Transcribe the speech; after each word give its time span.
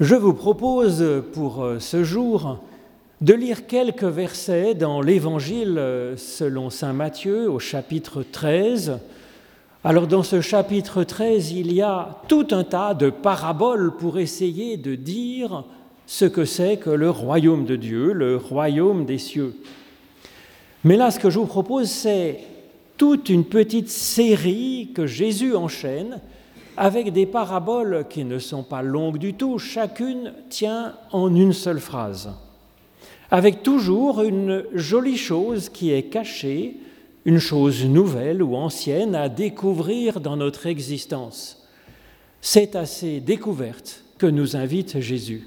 Je 0.00 0.14
vous 0.14 0.32
propose 0.32 1.04
pour 1.34 1.62
euh, 1.62 1.78
ce 1.78 2.04
jour 2.04 2.60
de 3.20 3.34
lire 3.34 3.66
quelques 3.66 4.02
versets 4.04 4.74
dans 4.74 5.02
l'Évangile 5.02 5.76
euh, 5.76 6.16
selon 6.16 6.70
Saint 6.70 6.94
Matthieu 6.94 7.50
au 7.50 7.58
chapitre 7.58 8.22
13. 8.22 8.98
Alors 9.84 10.06
dans 10.06 10.22
ce 10.22 10.40
chapitre 10.40 11.04
13, 11.04 11.52
il 11.52 11.74
y 11.74 11.82
a 11.82 12.22
tout 12.28 12.46
un 12.52 12.64
tas 12.64 12.94
de 12.94 13.10
paraboles 13.10 13.94
pour 13.94 14.18
essayer 14.18 14.78
de 14.78 14.94
dire 14.94 15.64
ce 16.06 16.24
que 16.24 16.46
c'est 16.46 16.78
que 16.78 16.88
le 16.88 17.10
royaume 17.10 17.66
de 17.66 17.76
Dieu, 17.76 18.14
le 18.14 18.38
royaume 18.38 19.04
des 19.04 19.18
cieux. 19.18 19.54
Mais 20.82 20.96
là, 20.96 21.10
ce 21.10 21.18
que 21.18 21.28
je 21.28 21.38
vous 21.38 21.44
propose, 21.44 21.90
c'est 21.90 22.38
toute 22.96 23.28
une 23.28 23.44
petite 23.44 23.90
série 23.90 24.92
que 24.94 25.06
Jésus 25.06 25.54
enchaîne 25.54 26.20
avec 26.76 27.12
des 27.12 27.26
paraboles 27.26 28.06
qui 28.08 28.24
ne 28.24 28.38
sont 28.38 28.62
pas 28.62 28.82
longues 28.82 29.18
du 29.18 29.34
tout, 29.34 29.58
chacune 29.58 30.32
tient 30.48 30.94
en 31.12 31.34
une 31.34 31.52
seule 31.52 31.80
phrase, 31.80 32.30
avec 33.30 33.62
toujours 33.62 34.22
une 34.22 34.64
jolie 34.74 35.18
chose 35.18 35.68
qui 35.68 35.92
est 35.92 36.04
cachée, 36.04 36.76
une 37.24 37.38
chose 37.38 37.84
nouvelle 37.84 38.42
ou 38.42 38.56
ancienne 38.56 39.14
à 39.14 39.28
découvrir 39.28 40.20
dans 40.20 40.36
notre 40.36 40.66
existence. 40.66 41.66
C'est 42.40 42.76
à 42.76 42.86
ces 42.86 43.20
découvertes 43.20 44.04
que 44.18 44.26
nous 44.26 44.56
invite 44.56 45.00
Jésus. 45.00 45.46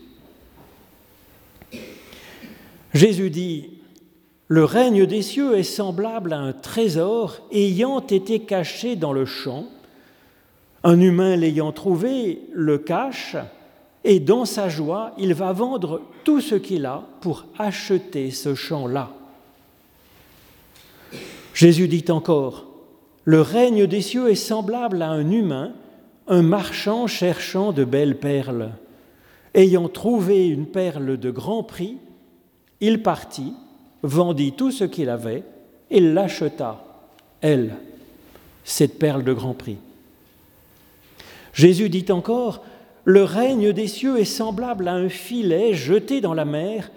Jésus 2.94 3.31
dit, 3.31 3.72
Le 4.48 4.64
règne 4.66 5.08
des 5.08 5.23
cieux 5.23 5.58
est 5.58 5.64
semblable 5.64 6.34
à 6.34 6.40
un 6.40 6.53
trésor 6.53 7.40
ayant 7.52 8.05
été 8.05 8.40
caché 8.40 8.95
dans 8.95 9.14
le 9.14 9.26
champ 9.26 9.66
un 10.84 11.00
humain 11.00 11.36
l'ayant 11.36 11.72
trouvé 11.72 12.42
le 12.52 12.78
cache 12.78 13.38
et 14.04 14.20
dans 14.20 14.46
sa 14.46 14.68
joie, 14.68 15.14
il 15.18 15.34
va 15.34 15.54
vendre 15.54 16.02
tout 16.23 16.42
ce 16.42 16.56
qu'il 16.56 16.86
a 16.86 17.04
pour 17.22 17.46
acheter 17.58 18.32
ce 18.32 18.53
champ-là. 18.53 19.11
Jésus 21.54 21.88
dit 21.88 22.06
encore, 22.09 22.66
le 23.23 23.39
règne 23.39 23.88
des 23.88 24.02
cieux 24.02 24.30
est 24.30 24.36
semblable 24.36 25.02
à 25.02 25.09
un 25.09 25.31
humain, 25.31 25.72
un 26.28 26.42
marchand 26.42 27.08
cherchant 27.08 27.72
de 27.72 27.86
belles 27.86 28.20
perles. 28.20 28.72
Ayant 29.54 29.88
trouvé 29.88 30.48
une 30.48 30.66
perle 30.66 31.17
de 31.17 31.31
grand 31.31 31.64
prix, 31.64 31.98
il 32.81 33.02
partit, 33.04 33.54
vendit 34.02 34.52
tout 34.52 34.72
ce 34.72 34.84
qu'il 34.84 35.09
avait 35.09 35.44
et 35.89 36.02
l'acheta, 36.02 36.84
elle, 37.39 37.76
cette 38.66 39.00
perle 39.00 39.23
de 39.23 39.31
grand 39.31 39.54
prix. 39.54 39.78
Jésus 41.54 41.90
dit 41.90 42.06
encore, 42.09 42.64
Le 43.06 43.23
règne 43.23 43.72
des 43.72 43.88
cieux 43.88 44.20
est 44.20 44.26
semblable 44.26 44.88
à 44.88 44.96
un 44.96 45.09
filet 45.09 45.73
jeté 45.73 46.20
dans 46.20 46.34
la 46.34 46.45
mer 46.45 46.92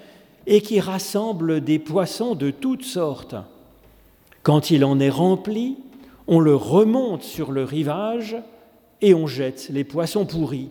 et 0.47 0.63
qui 0.63 0.81
rassemble 0.81 1.61
des 1.61 1.79
poissons 1.79 2.35
de 2.35 2.51
toutes 2.51 2.85
sortes. 2.85 3.37
Quand 4.43 4.71
il 4.71 4.85
en 4.85 4.99
est 4.99 5.11
rempli, 5.11 5.77
on 6.27 6.41
le 6.41 6.57
remonte 6.57 7.23
sur 7.23 7.53
le 7.53 7.65
rivage 7.65 8.37
et 9.03 9.15
on 9.15 9.27
jette 9.27 9.69
les 9.71 9.85
poissons 9.85 10.25
pourris. 10.25 10.71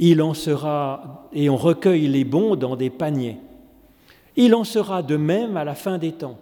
Il 0.00 0.22
en 0.22 0.34
sera, 0.34 1.28
et 1.32 1.48
on 1.50 1.56
recueille 1.56 2.08
les 2.08 2.24
bons 2.24 2.56
dans 2.56 2.76
des 2.76 2.90
paniers. 2.90 3.36
Il 4.36 4.54
en 4.54 4.64
sera 4.64 5.02
de 5.02 5.16
même 5.16 5.56
à 5.56 5.64
la 5.64 5.74
fin 5.74 5.98
des 5.98 6.12
temps. 6.12 6.38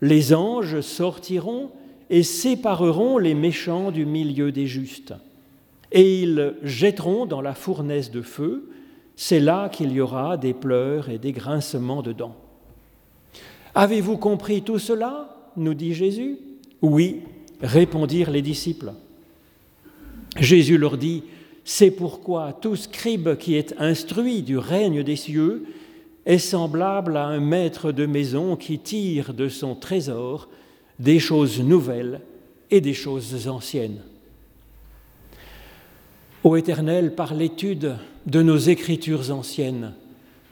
Les 0.00 0.32
anges 0.32 0.80
sortiront 0.80 1.70
et 2.10 2.22
sépareront 2.22 3.18
les 3.18 3.34
méchants 3.34 3.90
du 3.90 4.06
milieu 4.06 4.52
des 4.52 4.66
justes 4.66 5.14
et 5.92 6.22
ils 6.22 6.54
jetteront 6.62 7.26
dans 7.26 7.40
la 7.40 7.54
fournaise 7.54 8.10
de 8.10 8.22
feu. 8.22 8.70
C'est 9.16 9.40
là 9.40 9.68
qu'il 9.68 9.92
y 9.92 10.00
aura 10.00 10.36
des 10.36 10.54
pleurs 10.54 11.08
et 11.08 11.18
des 11.18 11.32
grincements 11.32 12.02
de 12.02 12.12
dents. 12.12 12.36
Avez-vous 13.74 14.16
compris 14.16 14.62
tout 14.62 14.78
cela? 14.78 15.34
nous 15.56 15.74
dit 15.74 15.94
Jésus. 15.94 16.38
Oui, 16.82 17.22
répondirent 17.60 18.30
les 18.30 18.42
disciples. 18.42 18.92
Jésus 20.36 20.78
leur 20.78 20.96
dit, 20.96 21.24
C'est 21.64 21.90
pourquoi 21.90 22.52
tout 22.52 22.76
scribe 22.76 23.36
qui 23.36 23.54
est 23.54 23.74
instruit 23.78 24.42
du 24.42 24.56
règne 24.56 25.02
des 25.02 25.16
cieux 25.16 25.64
est 26.26 26.38
semblable 26.38 27.16
à 27.16 27.26
un 27.26 27.40
maître 27.40 27.90
de 27.90 28.06
maison 28.06 28.54
qui 28.54 28.78
tire 28.78 29.32
de 29.34 29.48
son 29.48 29.74
trésor 29.74 30.48
des 30.98 31.18
choses 31.18 31.60
nouvelles 31.60 32.20
et 32.70 32.80
des 32.80 32.94
choses 32.94 33.48
anciennes. 33.48 34.02
Ô 36.44 36.56
Éternel, 36.56 37.16
par 37.16 37.34
l'étude 37.34 37.96
de 38.26 38.42
nos 38.42 38.58
écritures 38.58 39.32
anciennes, 39.32 39.92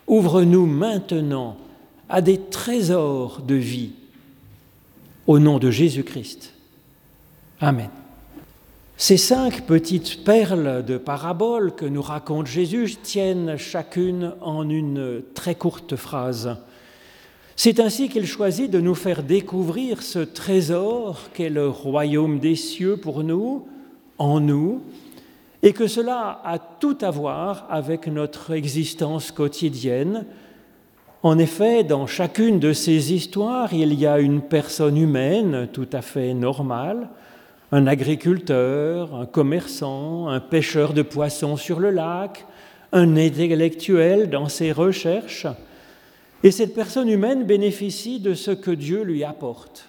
ouvre-nous 0.08 0.66
maintenant 0.66 1.56
à 2.08 2.20
des 2.20 2.40
trésors 2.40 3.40
de 3.40 3.54
vie. 3.54 3.92
Au 5.28 5.38
nom 5.38 5.58
de 5.58 5.70
Jésus-Christ. 5.70 6.54
Amen. 7.60 7.90
Ces 8.96 9.16
cinq 9.16 9.66
petites 9.66 10.24
perles 10.24 10.84
de 10.84 10.98
paraboles 10.98 11.74
que 11.74 11.84
nous 11.84 12.02
raconte 12.02 12.46
Jésus 12.46 12.96
tiennent 13.02 13.56
chacune 13.56 14.32
en 14.40 14.68
une 14.68 15.22
très 15.34 15.54
courte 15.54 15.94
phrase. 15.94 16.56
C'est 17.54 17.78
ainsi 17.78 18.08
qu'il 18.08 18.26
choisit 18.26 18.70
de 18.70 18.80
nous 18.80 18.94
faire 18.94 19.22
découvrir 19.22 20.02
ce 20.02 20.18
trésor 20.18 21.20
qu'est 21.32 21.48
le 21.48 21.68
royaume 21.68 22.38
des 22.38 22.56
cieux 22.56 22.96
pour 22.96 23.22
nous, 23.22 23.66
en 24.18 24.40
nous, 24.40 24.82
et 25.66 25.72
que 25.72 25.88
cela 25.88 26.40
a 26.44 26.60
tout 26.60 26.96
à 27.00 27.10
voir 27.10 27.66
avec 27.68 28.06
notre 28.06 28.52
existence 28.52 29.32
quotidienne. 29.32 30.24
En 31.24 31.40
effet, 31.40 31.82
dans 31.82 32.06
chacune 32.06 32.60
de 32.60 32.72
ces 32.72 33.12
histoires, 33.12 33.74
il 33.74 33.92
y 33.94 34.06
a 34.06 34.20
une 34.20 34.42
personne 34.42 34.96
humaine 34.96 35.66
tout 35.72 35.88
à 35.92 36.02
fait 36.02 36.34
normale, 36.34 37.08
un 37.72 37.88
agriculteur, 37.88 39.12
un 39.16 39.26
commerçant, 39.26 40.28
un 40.28 40.38
pêcheur 40.38 40.92
de 40.92 41.02
poissons 41.02 41.56
sur 41.56 41.80
le 41.80 41.90
lac, 41.90 42.46
un 42.92 43.16
intellectuel 43.16 44.30
dans 44.30 44.48
ses 44.48 44.70
recherches. 44.70 45.48
Et 46.44 46.52
cette 46.52 46.76
personne 46.76 47.08
humaine 47.08 47.42
bénéficie 47.42 48.20
de 48.20 48.34
ce 48.34 48.52
que 48.52 48.70
Dieu 48.70 49.02
lui 49.02 49.24
apporte. 49.24 49.88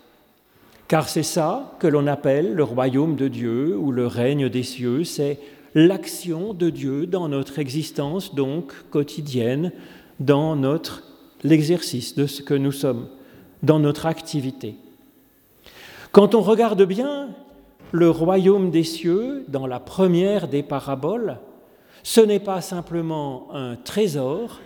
Car 0.88 1.07
c'est 1.07 1.21
ça 1.21 1.75
que 1.77 1.85
l'on 1.85 2.07
appelle 2.07 2.55
le 2.55 2.63
royaume 2.63 3.15
de 3.15 3.27
Dieu 3.27 3.77
ou 3.77 3.91
le 3.91 4.07
règne 4.07 4.49
des 4.49 4.63
cieux, 4.63 5.03
c'est 5.03 5.38
l'action 5.77 6.55
de 6.55 6.71
Dieu 6.71 7.05
dans 7.05 7.29
notre 7.29 7.59
existence, 7.59 8.33
donc 8.33 8.73
quotidienne, 8.89 9.71
dans 10.19 10.55
notre 10.55 11.03
l'exercice 11.43 12.15
de 12.15 12.25
ce 12.25 12.41
que 12.41 12.55
nous 12.55 12.71
sommes, 12.71 13.07
dans 13.61 13.77
notre 13.77 14.07
activité. 14.07 14.75
Quand 16.11 16.33
on 16.33 16.41
regarde 16.41 16.81
bien 16.81 17.29
le 17.91 18.09
royaume 18.09 18.71
des 18.71 18.83
cieux 18.83 19.45
dans 19.49 19.67
la 19.67 19.79
première 19.79 20.47
des 20.47 20.63
paraboles, 20.63 21.38
ce 22.01 22.21
n'est 22.21 22.39
pas 22.39 22.61
simplement 22.61 23.47
un 23.53 23.75
trésor, 23.75 24.59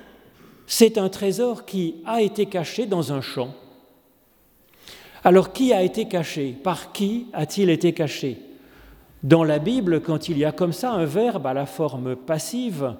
c'est 0.65 0.97
un 0.97 1.09
trésor 1.09 1.65
qui 1.65 1.95
a 2.05 2.21
été 2.21 2.45
caché 2.45 2.85
dans 2.85 3.11
un 3.11 3.19
champ. 3.19 3.53
Alors 5.25 5.51
qui 5.51 5.73
a 5.73 5.83
été 5.83 6.07
caché? 6.07 6.55
Par 6.63 6.93
qui 6.93 7.27
a-t-il 7.33 7.69
été 7.69 7.91
caché? 7.91 8.37
Dans 9.23 9.43
la 9.43 9.59
Bible, 9.59 10.01
quand 10.01 10.29
il 10.29 10.37
y 10.37 10.45
a 10.45 10.51
comme 10.51 10.73
ça 10.73 10.91
un 10.91 11.05
verbe 11.05 11.45
à 11.45 11.53
la 11.53 11.65
forme 11.65 12.15
passive, 12.15 12.95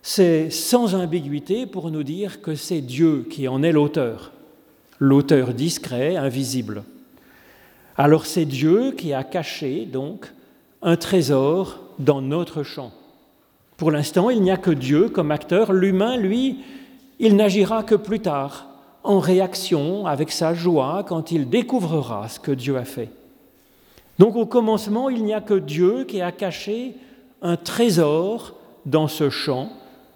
c'est 0.00 0.50
sans 0.50 0.94
ambiguïté 0.94 1.66
pour 1.66 1.90
nous 1.90 2.04
dire 2.04 2.40
que 2.40 2.54
c'est 2.54 2.80
Dieu 2.80 3.26
qui 3.28 3.48
en 3.48 3.62
est 3.64 3.72
l'auteur, 3.72 4.32
l'auteur 5.00 5.52
discret, 5.52 6.16
invisible. 6.16 6.84
Alors 7.96 8.26
c'est 8.26 8.44
Dieu 8.44 8.92
qui 8.92 9.12
a 9.12 9.24
caché 9.24 9.86
donc 9.86 10.32
un 10.82 10.96
trésor 10.96 11.80
dans 11.98 12.20
notre 12.20 12.62
champ. 12.62 12.92
Pour 13.76 13.90
l'instant, 13.90 14.30
il 14.30 14.42
n'y 14.42 14.50
a 14.50 14.56
que 14.56 14.70
Dieu 14.70 15.08
comme 15.08 15.30
acteur. 15.32 15.72
L'humain, 15.72 16.16
lui, 16.16 16.60
il 17.18 17.34
n'agira 17.34 17.82
que 17.82 17.94
plus 17.94 18.20
tard, 18.20 18.68
en 19.02 19.18
réaction 19.18 20.06
avec 20.06 20.30
sa 20.30 20.54
joie 20.54 21.04
quand 21.06 21.32
il 21.32 21.48
découvrira 21.48 22.28
ce 22.28 22.38
que 22.38 22.52
Dieu 22.52 22.76
a 22.76 22.84
fait. 22.84 23.10
Donc 24.18 24.36
au 24.36 24.46
commencement, 24.46 25.10
il 25.10 25.24
n'y 25.24 25.34
a 25.34 25.40
que 25.40 25.54
Dieu 25.54 26.04
qui 26.04 26.20
a 26.20 26.32
caché 26.32 26.94
un 27.42 27.56
trésor 27.56 28.54
dans 28.86 29.08
ce 29.08 29.30
champ, 29.30 29.70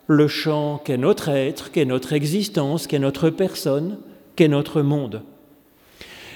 le 0.06 0.26
champ 0.26 0.80
qu'est 0.84 0.96
notre 0.96 1.28
être, 1.28 1.70
qu'est 1.70 1.84
notre 1.84 2.12
existence, 2.12 2.86
qu'est 2.86 2.98
notre 2.98 3.30
personne, 3.30 3.98
qu'est 4.36 4.48
notre 4.48 4.80
monde. 4.82 5.22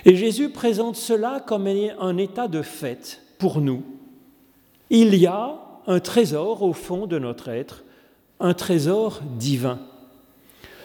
Et 0.05 0.17
Jésus 0.17 0.51
présente 0.51 0.97
cela 0.97 1.43
comme 1.47 1.67
un 1.67 2.17
état 2.19 2.49
de 2.49 2.61
fait 2.61 3.23
pour 3.39 3.61
nous. 3.61 3.83
Il 4.91 5.15
y 5.15 5.27
a 5.27 5.59
un 5.87 6.01
trésor 6.01 6.63
au 6.63 6.75
fond 6.75 7.07
de 7.07 7.19
notre 7.19 7.49
être, 7.49 7.85
un 8.41 8.53
trésor 8.53 9.23
divin. 9.39 9.79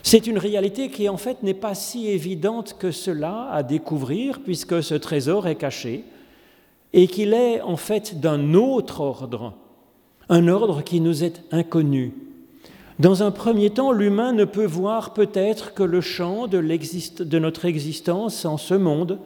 C'est 0.04 0.28
une 0.28 0.38
réalité 0.38 0.90
qui 0.90 1.10
en 1.10 1.18
fait 1.18 1.44
n'est 1.44 1.54
pas 1.54 1.76
si 1.76 2.08
évidente 2.08 2.78
que 2.80 2.92
cela 2.92 3.50
à 3.52 3.64
découvrir 3.64 4.40
puisque 4.40 4.82
ce 4.82 4.96
trésor 4.96 5.48
est 5.48 5.56
caché 5.56 6.06
et 6.94 7.08
qu'il 7.08 7.34
est 7.34 7.62
en 7.62 7.78
fait 7.78 8.20
d'un 8.20 8.54
autre 8.54 9.02
ordre, 9.02 9.54
un 10.30 10.48
ordre 10.48 10.84
qui 10.84 11.02
nous 11.02 11.24
est 11.24 11.42
inconnu, 11.52 12.14
Dans 13.00 13.24
un 13.24 13.32
premier 13.32 13.70
temps, 13.70 13.94
l'humain 13.94 14.34
ne 14.34 14.44
peut 14.44 14.66
voir 14.66 15.14
peut-être 15.14 15.74
que 15.74 15.84
le 15.84 16.02
champ 16.02 16.48
de, 16.48 16.60
notre 17.40 17.66
existence 17.66 18.44
en 18.44 18.58
ce 18.58 18.74
monde, 18.74 19.20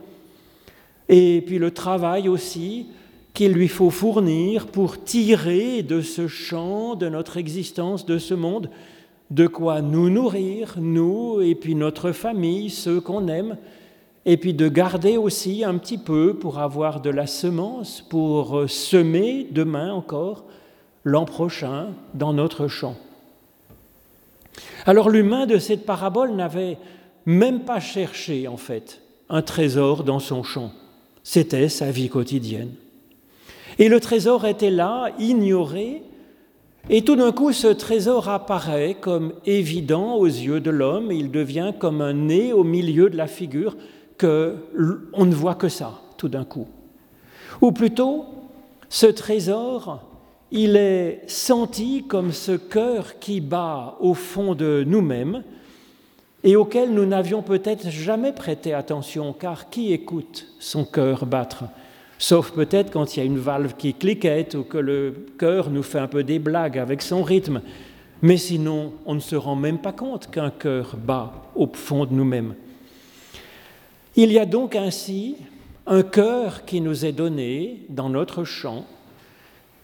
et 1.10 1.44
puis 1.46 1.58
le 1.58 1.72
travail 1.72 2.30
aussi 2.30 2.88
qu'il 3.34 3.54
lui 3.54 3.68
faut 3.68 3.90
fournir 3.90 4.68
pour 4.68 5.04
tirer 5.04 5.82
de 5.82 6.02
ce 6.02 6.28
champ 6.28 6.94
de 6.96 7.10
notre 7.10 7.38
existence, 7.38 8.06
de 8.06 8.20
ce 8.20 8.36
monde, 8.36 8.70
de 9.32 9.48
quoi 9.48 9.82
nous 9.82 10.12
nourrir, 10.12 10.76
nous, 10.80 11.42
et 11.42 11.56
puis 11.56 11.74
notre 11.74 12.12
famille, 12.12 12.70
ceux 12.70 13.02
qu'on 13.02 13.28
aime, 13.28 13.58
et 14.26 14.38
puis 14.38 14.54
de 14.54 14.70
garder 14.70 15.18
aussi 15.18 15.64
un 15.64 15.78
petit 15.78 15.98
peu 15.98 16.34
pour 16.34 16.60
avoir 16.60 17.02
de 17.02 17.10
la 17.10 17.28
semence, 17.28 18.02
pour 18.02 18.64
semer 18.68 19.48
demain 19.52 19.92
encore, 19.92 20.46
l'an 21.04 21.26
prochain, 21.26 21.88
dans 22.14 22.34
notre 22.34 22.68
champ. 22.68 22.96
Alors 24.86 25.10
l'humain 25.10 25.46
de 25.46 25.58
cette 25.58 25.86
parabole 25.86 26.32
n'avait 26.32 26.78
même 27.26 27.62
pas 27.62 27.80
cherché, 27.80 28.48
en 28.48 28.58
fait, 28.58 29.02
un 29.30 29.42
trésor 29.42 30.04
dans 30.04 30.20
son 30.20 30.44
champ. 30.44 30.72
C'était 31.24 31.70
sa 31.70 31.92
vie 31.92 32.10
quotidienne. 32.10 32.72
Et 33.80 33.90
le 33.90 34.00
trésor 34.00 34.46
était 34.46 34.70
là, 34.70 35.10
ignoré, 35.20 36.04
et 36.90 37.02
tout 37.02 37.16
d'un 37.16 37.32
coup 37.32 37.54
ce 37.54 37.68
trésor 37.68 38.28
apparaît 38.28 38.96
comme 39.00 39.34
évident 39.46 40.16
aux 40.16 40.28
yeux 40.28 40.60
de 40.60 40.70
l'homme, 40.70 41.12
il 41.12 41.32
devient 41.32 41.74
comme 41.80 42.02
un 42.02 42.14
nez 42.14 42.52
au 42.52 42.64
milieu 42.66 43.10
de 43.10 43.16
la 43.16 43.28
figure 43.28 43.78
que 44.18 44.56
on 45.14 45.26
ne 45.26 45.36
voit 45.36 45.56
que 45.56 45.70
ça 45.70 46.00
tout 46.18 46.30
d'un 46.30 46.46
coup. 46.46 46.68
Ou 47.62 47.72
plutôt, 47.72 48.26
ce 48.90 49.08
trésor 49.08 50.02
il 50.56 50.76
est 50.76 51.24
senti 51.26 52.06
comme 52.08 52.32
ce 52.32 52.52
cœur 52.52 53.18
qui 53.20 53.42
bat 53.42 53.98
au 54.00 54.14
fond 54.14 54.54
de 54.54 54.84
nous-mêmes 54.86 55.44
et 56.44 56.56
auquel 56.56 56.94
nous 56.94 57.08
n'avions 57.08 57.42
peut-être 57.42 57.90
jamais 57.90 58.34
prêté 58.34 58.72
attention, 58.72 59.34
car 59.34 59.72
qui 59.72 59.94
écoute 59.94 60.46
son 60.60 60.86
cœur 60.86 61.26
battre? 61.26 61.64
Sauf 62.20 62.52
peut-être 62.52 62.92
quand 62.92 63.16
il 63.16 63.20
y 63.20 63.24
a 63.24 63.26
une 63.26 63.40
valve 63.40 63.74
qui 63.76 63.96
cliquette 63.96 64.54
ou 64.54 64.64
que 64.64 64.78
le 64.78 65.26
cœur 65.40 65.72
nous 65.72 65.82
fait 65.82 65.98
un 65.98 66.08
peu 66.08 66.24
des 66.24 66.38
blagues 66.38 66.78
avec 66.78 67.02
son 67.02 67.24
rythme. 67.24 67.62
Mais 68.22 68.38
sinon, 68.38 68.94
on 69.08 69.16
ne 69.16 69.20
se 69.20 69.36
rend 69.36 69.56
même 69.56 69.80
pas 69.80 69.92
compte 69.92 70.30
qu'un 70.30 70.52
cœur 70.52 70.96
bat 70.98 71.34
au 71.56 71.68
fond 71.74 72.06
de 72.06 72.14
nous-mêmes. 72.14 72.54
Il 74.16 74.32
y 74.32 74.40
a 74.40 74.46
donc 74.46 74.76
ainsi 74.76 75.36
un 75.86 76.04
cœur 76.04 76.66
qui 76.66 76.82
nous 76.82 77.06
est 77.06 77.12
donné 77.12 77.86
dans 77.90 78.10
notre 78.10 78.44
champ 78.44 78.86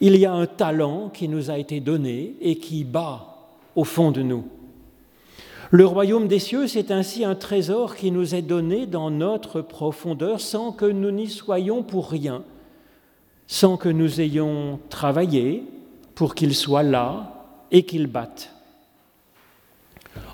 il 0.02 0.16
y 0.16 0.26
a 0.26 0.32
un 0.32 0.46
talent 0.46 1.10
qui 1.10 1.28
nous 1.28 1.52
a 1.52 1.58
été 1.58 1.80
donné 1.80 2.36
et 2.42 2.58
qui 2.58 2.84
bat 2.84 3.36
au 3.76 3.84
fond 3.84 4.12
de 4.12 4.22
nous. 4.22 4.46
Le 5.72 5.86
royaume 5.86 6.28
des 6.28 6.40
cieux, 6.40 6.68
c'est 6.68 6.90
ainsi 6.90 7.24
un 7.24 7.36
trésor 7.36 7.96
qui 7.96 8.12
nous 8.12 8.34
est 8.34 8.42
donné 8.42 8.88
dans 8.88 9.12
notre 9.12 9.62
profondeur 9.62 10.42
sans 10.42 10.72
que 10.72 10.86
nous 10.86 11.12
n'y 11.12 11.28
soyons 11.28 11.84
pour 11.84 12.10
rien, 12.10 12.44
sans 13.46 13.78
que 13.78 13.90
nous 13.90 14.22
ayons 14.22 14.80
travaillé 14.90 15.64
pour 16.16 16.34
qu'il 16.34 16.56
soit 16.56 16.84
là 16.84 17.46
et 17.72 17.84
qu'il 17.84 18.08
batte. 18.08 18.52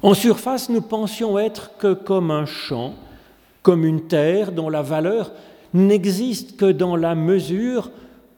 En 0.01 0.13
surface, 0.13 0.69
nous 0.69 0.81
pensions 0.81 1.37
être 1.37 1.71
que 1.77 1.93
comme 1.93 2.31
un 2.31 2.45
champ, 2.45 2.93
comme 3.65 3.83
une 3.83 4.01
terre 4.01 4.51
dont 4.51 4.69
la 4.69 4.83
valeur 4.83 5.31
n'existe 5.73 6.55
que 6.55 6.71
dans 6.71 6.95
la 6.95 7.15
mesure 7.15 7.89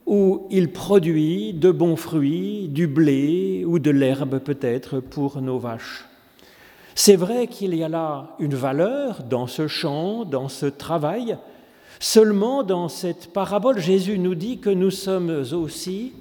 où 0.05 0.47
il 0.49 0.71
produit 0.71 1.51
de 1.51 1.69
bons 1.69 1.97
fruits, 1.97 2.69
du 2.69 2.87
blé 2.87 3.65
ou 3.67 3.77
de 3.77 3.91
l'herbe 3.91 4.39
peut-être 4.39 5.01
pour 5.01 5.41
nos 5.41 5.59
vaches. 5.59 6.05
C'est 6.95 7.17
vrai 7.17 7.47
qu'il 7.47 7.75
y 7.75 7.83
a 7.83 7.89
là 7.89 8.37
une 8.39 8.55
valeur 8.55 9.23
dans 9.29 9.47
ce 9.47 9.67
champ, 9.67 10.23
dans 10.23 10.47
ce 10.47 10.65
travail. 10.65 11.37
Seulement 11.99 12.63
dans 12.63 12.87
cette 12.87 13.33
parabole, 13.33 13.79
Jésus 13.79 14.19
nous 14.19 14.33
dit 14.33 14.59
que 14.59 14.69
nous 14.69 14.91
sommes 14.91 15.43
aussi 15.51 16.13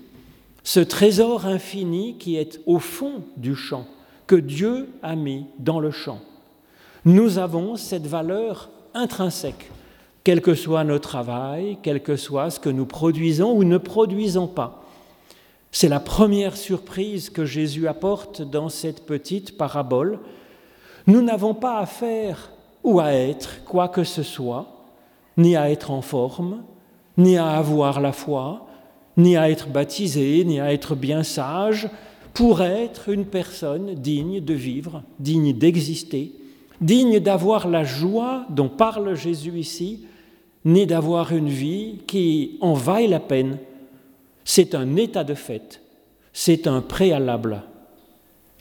ce 0.64 0.80
trésor 0.80 1.46
infini 1.46 2.16
qui 2.18 2.34
est 2.34 2.60
au 2.66 2.80
fond 2.80 3.22
du 3.36 3.54
champ, 3.54 3.86
que 4.26 4.34
Dieu 4.34 4.88
a 5.00 5.14
mis 5.14 5.46
dans 5.60 5.78
le 5.78 5.92
champ. 5.92 6.18
Nous 7.04 7.38
avons 7.38 7.76
cette 7.76 8.08
valeur 8.08 8.70
intrinsèque 8.96 9.70
quel 10.26 10.42
que 10.42 10.56
soit 10.56 10.82
notre 10.82 11.08
travail, 11.08 11.78
quel 11.84 12.02
que 12.02 12.16
soit 12.16 12.50
ce 12.50 12.58
que 12.58 12.68
nous 12.68 12.84
produisons 12.84 13.52
ou 13.52 13.62
ne 13.62 13.78
produisons 13.78 14.48
pas. 14.48 14.82
C'est 15.70 15.88
la 15.88 16.00
première 16.00 16.56
surprise 16.56 17.30
que 17.30 17.44
Jésus 17.44 17.86
apporte 17.86 18.42
dans 18.42 18.68
cette 18.68 19.06
petite 19.06 19.56
parabole. 19.56 20.18
Nous 21.06 21.22
n'avons 21.22 21.54
pas 21.54 21.78
à 21.78 21.86
faire 21.86 22.50
ou 22.82 22.98
à 22.98 23.12
être 23.12 23.62
quoi 23.66 23.86
que 23.86 24.02
ce 24.02 24.24
soit, 24.24 24.66
ni 25.36 25.54
à 25.54 25.70
être 25.70 25.92
en 25.92 26.02
forme, 26.02 26.64
ni 27.16 27.36
à 27.36 27.50
avoir 27.50 28.00
la 28.00 28.10
foi, 28.10 28.66
ni 29.16 29.36
à 29.36 29.48
être 29.48 29.68
baptisé, 29.68 30.42
ni 30.44 30.58
à 30.58 30.72
être 30.72 30.96
bien 30.96 31.22
sage, 31.22 31.88
pour 32.34 32.62
être 32.62 33.10
une 33.10 33.26
personne 33.26 33.94
digne 33.94 34.40
de 34.40 34.54
vivre, 34.54 35.04
digne 35.20 35.52
d'exister, 35.52 36.32
digne 36.80 37.20
d'avoir 37.20 37.68
la 37.68 37.84
joie 37.84 38.44
dont 38.50 38.68
parle 38.68 39.14
Jésus 39.14 39.58
ici, 39.58 40.06
ni 40.64 40.86
d'avoir 40.86 41.32
une 41.32 41.48
vie 41.48 42.00
qui 42.06 42.58
en 42.60 42.74
vaille 42.74 43.08
la 43.08 43.20
peine. 43.20 43.58
C'est 44.44 44.74
un 44.74 44.96
état 44.96 45.24
de 45.24 45.34
fait, 45.34 45.80
c'est 46.32 46.66
un 46.66 46.80
préalable. 46.80 47.62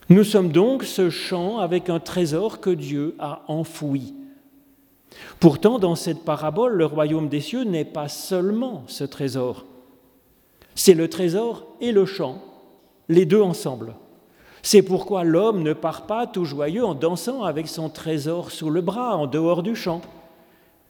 Nous 0.10 0.24
sommes 0.24 0.52
donc 0.52 0.84
ce 0.84 1.10
champ 1.10 1.58
avec 1.58 1.90
un 1.90 2.00
trésor 2.00 2.60
que 2.60 2.70
Dieu 2.70 3.16
a 3.20 3.44
enfoui. 3.48 4.14
Pourtant, 5.40 5.80
dans 5.80 5.96
cette 5.96 6.24
parabole, 6.24 6.74
le 6.74 6.86
royaume 6.86 7.30
des 7.30 7.42
cieux 7.42 7.64
n'est 7.64 7.86
pas 7.86 8.08
seulement 8.08 8.84
ce 8.88 9.04
trésor. 9.04 9.66
C'est 10.76 10.94
le 10.94 11.10
trésor 11.10 11.66
et 11.82 11.92
le 11.92 12.06
champ, 12.06 12.42
les 13.10 13.26
deux 13.26 13.42
ensemble. 13.42 13.96
C'est 14.66 14.82
pourquoi 14.82 15.24
l'homme 15.24 15.62
ne 15.62 15.74
part 15.74 16.08
pas 16.08 16.26
tout 16.26 16.44
joyeux 16.44 16.84
en 16.84 16.96
dansant 16.96 17.44
avec 17.44 17.68
son 17.68 17.88
trésor 17.88 18.50
sous 18.50 18.72
le 18.72 18.82
bras, 18.82 19.16
en 19.16 19.28
dehors 19.28 19.62
du 19.62 19.76
champ 19.76 20.02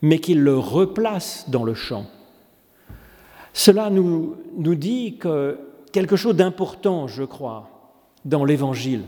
mais 0.02 0.18
qu'il 0.18 0.40
le 0.40 0.58
replace 0.58 1.46
dans 1.48 1.64
le 1.64 1.74
champ. 1.74 2.06
Cela 3.52 3.90
nous, 3.90 4.36
dit 4.56 5.16
que 5.18 5.58
quelque 5.92 6.16
chose 6.16 6.36
d'important, 6.36 7.08
je 7.08 7.24
crois, 7.24 7.68
dans 8.24 8.44
l'Évangile. 8.44 9.02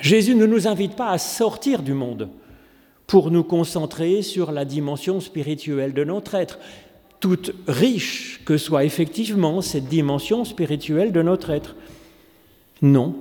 Jésus 0.00 0.34
ne 0.34 0.46
nous 0.46 0.66
invite 0.66 0.96
pas 0.96 1.10
à 1.10 1.18
sortir 1.18 1.82
du 1.82 1.92
monde 1.92 2.28
pour 3.06 3.30
nous 3.30 3.44
concentrer 3.44 4.22
sur 4.22 4.50
la 4.50 4.64
dimension 4.64 5.20
spirituelle 5.20 5.92
de 5.92 6.02
notre 6.02 6.34
être, 6.34 6.58
toute 7.20 7.54
riche 7.68 8.40
que 8.44 8.56
soit 8.56 8.84
effectivement 8.84 9.60
cette 9.60 9.86
dimension 9.86 10.44
spirituelle 10.44 11.12
de 11.12 11.22
notre 11.22 11.50
être. 11.50 11.76
Non, 12.82 13.14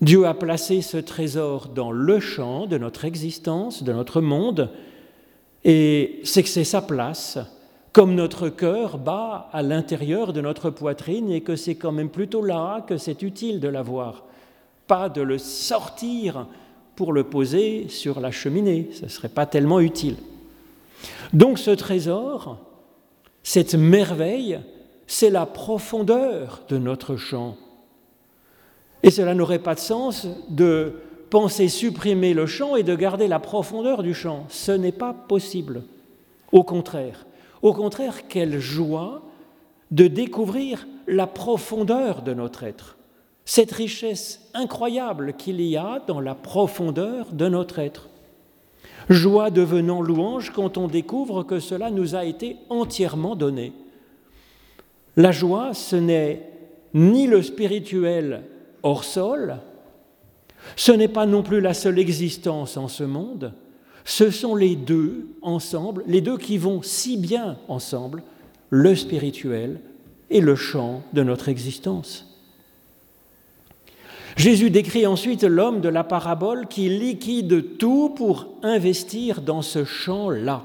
Dieu 0.00 0.26
a 0.26 0.34
placé 0.34 0.82
ce 0.82 0.96
trésor 0.96 1.68
dans 1.68 1.92
le 1.92 2.18
champ 2.20 2.66
de 2.66 2.78
notre 2.78 3.04
existence, 3.04 3.82
de 3.82 3.92
notre 3.92 4.20
monde, 4.20 4.70
et 5.64 6.20
c'est 6.24 6.42
que 6.42 6.48
c'est 6.48 6.64
sa 6.64 6.82
place, 6.82 7.38
comme 7.92 8.14
notre 8.14 8.48
cœur 8.48 8.98
bat 8.98 9.48
à 9.52 9.62
l'intérieur 9.62 10.32
de 10.32 10.40
notre 10.40 10.70
poitrine 10.70 11.30
et 11.30 11.42
que 11.42 11.56
c'est 11.56 11.74
quand 11.74 11.92
même 11.92 12.08
plutôt 12.08 12.42
là 12.42 12.84
que 12.86 12.96
c'est 12.96 13.22
utile 13.22 13.60
de 13.60 13.68
l'avoir, 13.68 14.24
pas 14.86 15.08
de 15.08 15.22
le 15.22 15.38
sortir 15.38 16.46
pour 16.96 17.12
le 17.12 17.24
poser 17.24 17.88
sur 17.88 18.18
la 18.20 18.30
cheminée, 18.30 18.90
ce 18.92 19.04
ne 19.04 19.10
serait 19.10 19.28
pas 19.28 19.46
tellement 19.46 19.80
utile. 19.80 20.16
Donc 21.32 21.58
ce 21.58 21.70
trésor, 21.70 22.58
cette 23.42 23.74
merveille, 23.74 24.58
c'est 25.06 25.30
la 25.30 25.46
profondeur 25.46 26.62
de 26.68 26.78
notre 26.78 27.16
champ. 27.16 27.56
Et 29.02 29.10
cela 29.10 29.34
n'aurait 29.34 29.58
pas 29.58 29.74
de 29.74 29.80
sens 29.80 30.26
de 30.48 30.94
penser 31.30 31.68
supprimer 31.68 32.34
le 32.34 32.46
champ 32.46 32.76
et 32.76 32.82
de 32.82 32.94
garder 32.94 33.26
la 33.26 33.38
profondeur 33.38 34.02
du 34.02 34.14
champ. 34.14 34.44
Ce 34.48 34.72
n'est 34.72 34.92
pas 34.92 35.12
possible. 35.12 35.82
Au 36.52 36.62
contraire, 36.62 37.26
au 37.62 37.72
contraire, 37.72 38.28
quelle 38.28 38.58
joie 38.58 39.22
de 39.90 40.06
découvrir 40.06 40.86
la 41.06 41.26
profondeur 41.26 42.22
de 42.22 42.34
notre 42.34 42.64
être, 42.64 42.96
cette 43.44 43.72
richesse 43.72 44.48
incroyable 44.54 45.34
qu'il 45.34 45.60
y 45.60 45.76
a 45.76 46.02
dans 46.06 46.20
la 46.20 46.34
profondeur 46.34 47.32
de 47.32 47.48
notre 47.48 47.78
être. 47.78 48.08
Joie 49.08 49.50
devenant 49.50 50.00
louange 50.00 50.50
quand 50.50 50.78
on 50.78 50.86
découvre 50.86 51.42
que 51.42 51.60
cela 51.60 51.90
nous 51.90 52.14
a 52.14 52.24
été 52.24 52.56
entièrement 52.70 53.36
donné. 53.36 53.72
La 55.16 55.32
joie, 55.32 55.74
ce 55.74 55.96
n'est 55.96 56.48
ni 56.94 57.26
le 57.26 57.42
spirituel 57.42 58.44
hors 58.82 59.04
sol, 59.04 59.58
ce 60.76 60.92
n'est 60.92 61.08
pas 61.08 61.26
non 61.26 61.42
plus 61.42 61.60
la 61.60 61.74
seule 61.74 61.98
existence 61.98 62.76
en 62.76 62.88
ce 62.88 63.04
monde, 63.04 63.52
ce 64.04 64.30
sont 64.30 64.54
les 64.54 64.74
deux 64.74 65.28
ensemble, 65.42 66.04
les 66.06 66.20
deux 66.20 66.38
qui 66.38 66.58
vont 66.58 66.82
si 66.82 67.16
bien 67.16 67.58
ensemble, 67.68 68.22
le 68.70 68.94
spirituel 68.94 69.80
et 70.30 70.40
le 70.40 70.56
champ 70.56 71.02
de 71.12 71.22
notre 71.22 71.48
existence. 71.48 72.28
Jésus 74.36 74.70
décrit 74.70 75.06
ensuite 75.06 75.44
l'homme 75.44 75.80
de 75.80 75.90
la 75.90 76.04
parabole 76.04 76.66
qui 76.66 76.88
liquide 76.88 77.76
tout 77.76 78.14
pour 78.16 78.48
investir 78.62 79.42
dans 79.42 79.62
ce 79.62 79.84
champ-là, 79.84 80.64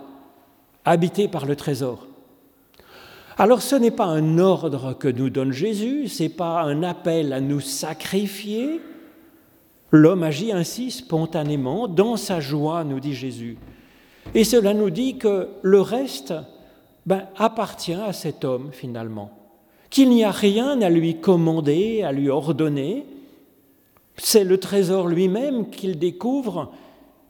habité 0.86 1.28
par 1.28 1.46
le 1.46 1.56
trésor. 1.56 2.07
Alors 3.40 3.62
ce 3.62 3.76
n'est 3.76 3.92
pas 3.92 4.06
un 4.06 4.40
ordre 4.40 4.94
que 4.94 5.08
nous 5.08 5.30
donne 5.30 5.52
Jésus, 5.52 6.08
ce 6.08 6.24
n'est 6.24 6.30
pas 6.30 6.62
un 6.62 6.82
appel 6.82 7.34
à 7.34 7.40
nous 7.40 7.60
sacrifier. 7.60 8.82
L'homme 9.92 10.24
agit 10.24 10.52
ainsi 10.52 10.90
spontanément, 10.90 11.88
dans 11.88 12.18
sa 12.18 12.40
joie, 12.40 12.84
nous 12.84 13.00
dit 13.00 13.14
Jésus. 13.14 13.58
Et 14.34 14.44
cela 14.44 14.74
nous 14.74 14.90
dit 14.90 15.18
que 15.18 15.50
le 15.62 15.82
reste 15.82 16.34
ben, 17.06 17.28
appartient 17.38 17.94
à 17.94 18.12
cet 18.12 18.44
homme 18.44 18.70
finalement, 18.72 19.32
qu'il 19.90 20.10
n'y 20.10 20.24
a 20.24 20.32
rien 20.32 20.82
à 20.82 20.90
lui 20.90 21.22
commander, 21.22 22.04
à 22.04 22.12
lui 22.12 22.30
ordonner. 22.30 23.06
C'est 24.18 24.44
le 24.44 24.58
trésor 24.58 25.08
lui-même 25.08 25.70
qu'il 25.70 26.00
découvre 26.00 26.72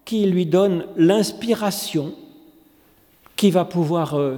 qui 0.05 0.25
lui 0.25 0.45
donne 0.45 0.85
l'inspiration 0.95 2.13
qui 3.35 3.51
va 3.51 3.65
pouvoir, 3.65 4.15
euh, 4.15 4.37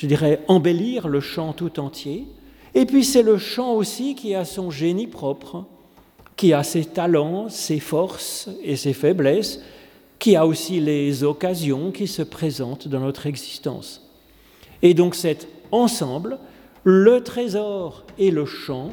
je 0.00 0.06
dirais, 0.06 0.40
embellir 0.46 1.08
le 1.08 1.18
chant 1.18 1.52
tout 1.52 1.80
entier. 1.80 2.24
Et 2.74 2.86
puis 2.86 3.04
c'est 3.04 3.22
le 3.22 3.36
chant 3.36 3.72
aussi 3.72 4.14
qui 4.14 4.32
a 4.32 4.44
son 4.44 4.70
génie 4.70 5.08
propre, 5.08 5.64
qui 6.36 6.52
a 6.52 6.62
ses 6.62 6.84
talents, 6.84 7.48
ses 7.48 7.80
forces 7.80 8.48
et 8.62 8.76
ses 8.76 8.92
faiblesses, 8.92 9.60
qui 10.20 10.36
a 10.36 10.46
aussi 10.46 10.78
les 10.78 11.24
occasions 11.24 11.90
qui 11.90 12.06
se 12.06 12.22
présentent 12.22 12.86
dans 12.86 13.00
notre 13.00 13.26
existence. 13.26 14.08
Et 14.82 14.94
donc 14.94 15.16
cet 15.16 15.48
ensemble, 15.72 16.38
le 16.84 17.24
trésor 17.24 18.04
et 18.18 18.30
le 18.30 18.46
chant, 18.46 18.90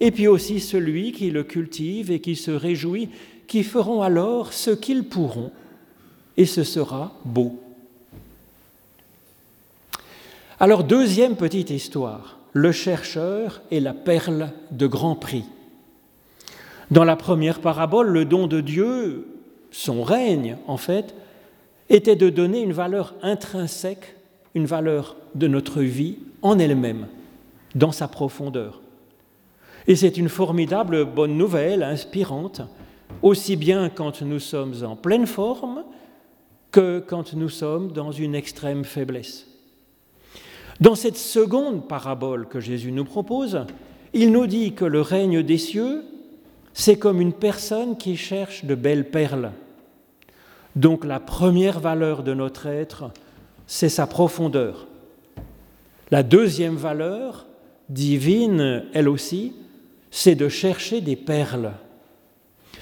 et 0.00 0.10
puis 0.10 0.26
aussi 0.26 0.60
celui 0.60 1.12
qui 1.12 1.30
le 1.30 1.44
cultive 1.44 2.10
et 2.10 2.20
qui 2.20 2.34
se 2.34 2.50
réjouit, 2.50 3.10
qui 3.46 3.62
feront 3.62 4.00
alors 4.00 4.54
ce 4.54 4.70
qu'ils 4.70 5.04
pourront, 5.04 5.50
et 6.38 6.46
ce 6.46 6.64
sera 6.64 7.12
beau. 7.26 7.60
Alors 10.58 10.84
deuxième 10.84 11.36
petite 11.36 11.68
histoire, 11.68 12.38
le 12.54 12.72
chercheur 12.72 13.60
et 13.70 13.78
la 13.78 13.92
perle 13.92 14.52
de 14.70 14.86
grand 14.86 15.14
prix. 15.14 15.44
Dans 16.90 17.04
la 17.04 17.16
première 17.16 17.60
parabole, 17.60 18.08
le 18.08 18.24
don 18.24 18.46
de 18.46 18.62
Dieu 18.62 19.26
son 19.70 20.02
règne, 20.02 20.56
en 20.66 20.78
fait, 20.78 21.14
était 21.90 22.16
de 22.16 22.30
donner 22.30 22.62
une 22.62 22.72
valeur 22.72 23.14
intrinsèque, 23.20 24.16
une 24.54 24.64
valeur 24.64 25.16
de 25.34 25.46
notre 25.46 25.82
vie 25.82 26.16
en 26.40 26.58
elle-même, 26.58 27.06
dans 27.74 27.92
sa 27.92 28.08
profondeur. 28.08 28.80
Et 29.86 29.94
c'est 29.94 30.16
une 30.16 30.30
formidable 30.30 31.04
bonne 31.04 31.36
nouvelle, 31.36 31.82
inspirante, 31.82 32.62
aussi 33.20 33.56
bien 33.56 33.90
quand 33.90 34.22
nous 34.22 34.40
sommes 34.40 34.82
en 34.84 34.96
pleine 34.96 35.26
forme 35.26 35.84
que 36.70 37.04
quand 37.06 37.34
nous 37.34 37.50
sommes 37.50 37.92
dans 37.92 38.10
une 38.10 38.34
extrême 38.34 38.84
faiblesse. 38.84 39.55
Dans 40.80 40.94
cette 40.94 41.16
seconde 41.16 41.88
parabole 41.88 42.46
que 42.46 42.60
Jésus 42.60 42.92
nous 42.92 43.04
propose, 43.04 43.64
il 44.12 44.32
nous 44.32 44.46
dit 44.46 44.74
que 44.74 44.84
le 44.84 45.00
règne 45.00 45.42
des 45.42 45.58
cieux, 45.58 46.04
c'est 46.74 46.98
comme 46.98 47.20
une 47.20 47.32
personne 47.32 47.96
qui 47.96 48.16
cherche 48.16 48.64
de 48.64 48.74
belles 48.74 49.10
perles. 49.10 49.52
Donc 50.74 51.06
la 51.06 51.20
première 51.20 51.80
valeur 51.80 52.22
de 52.22 52.34
notre 52.34 52.66
être, 52.66 53.10
c'est 53.66 53.88
sa 53.88 54.06
profondeur. 54.06 54.86
La 56.10 56.22
deuxième 56.22 56.76
valeur, 56.76 57.46
divine 57.88 58.84
elle 58.92 59.08
aussi, 59.08 59.54
c'est 60.10 60.34
de 60.34 60.48
chercher 60.48 61.00
des 61.00 61.16
perles. 61.16 61.72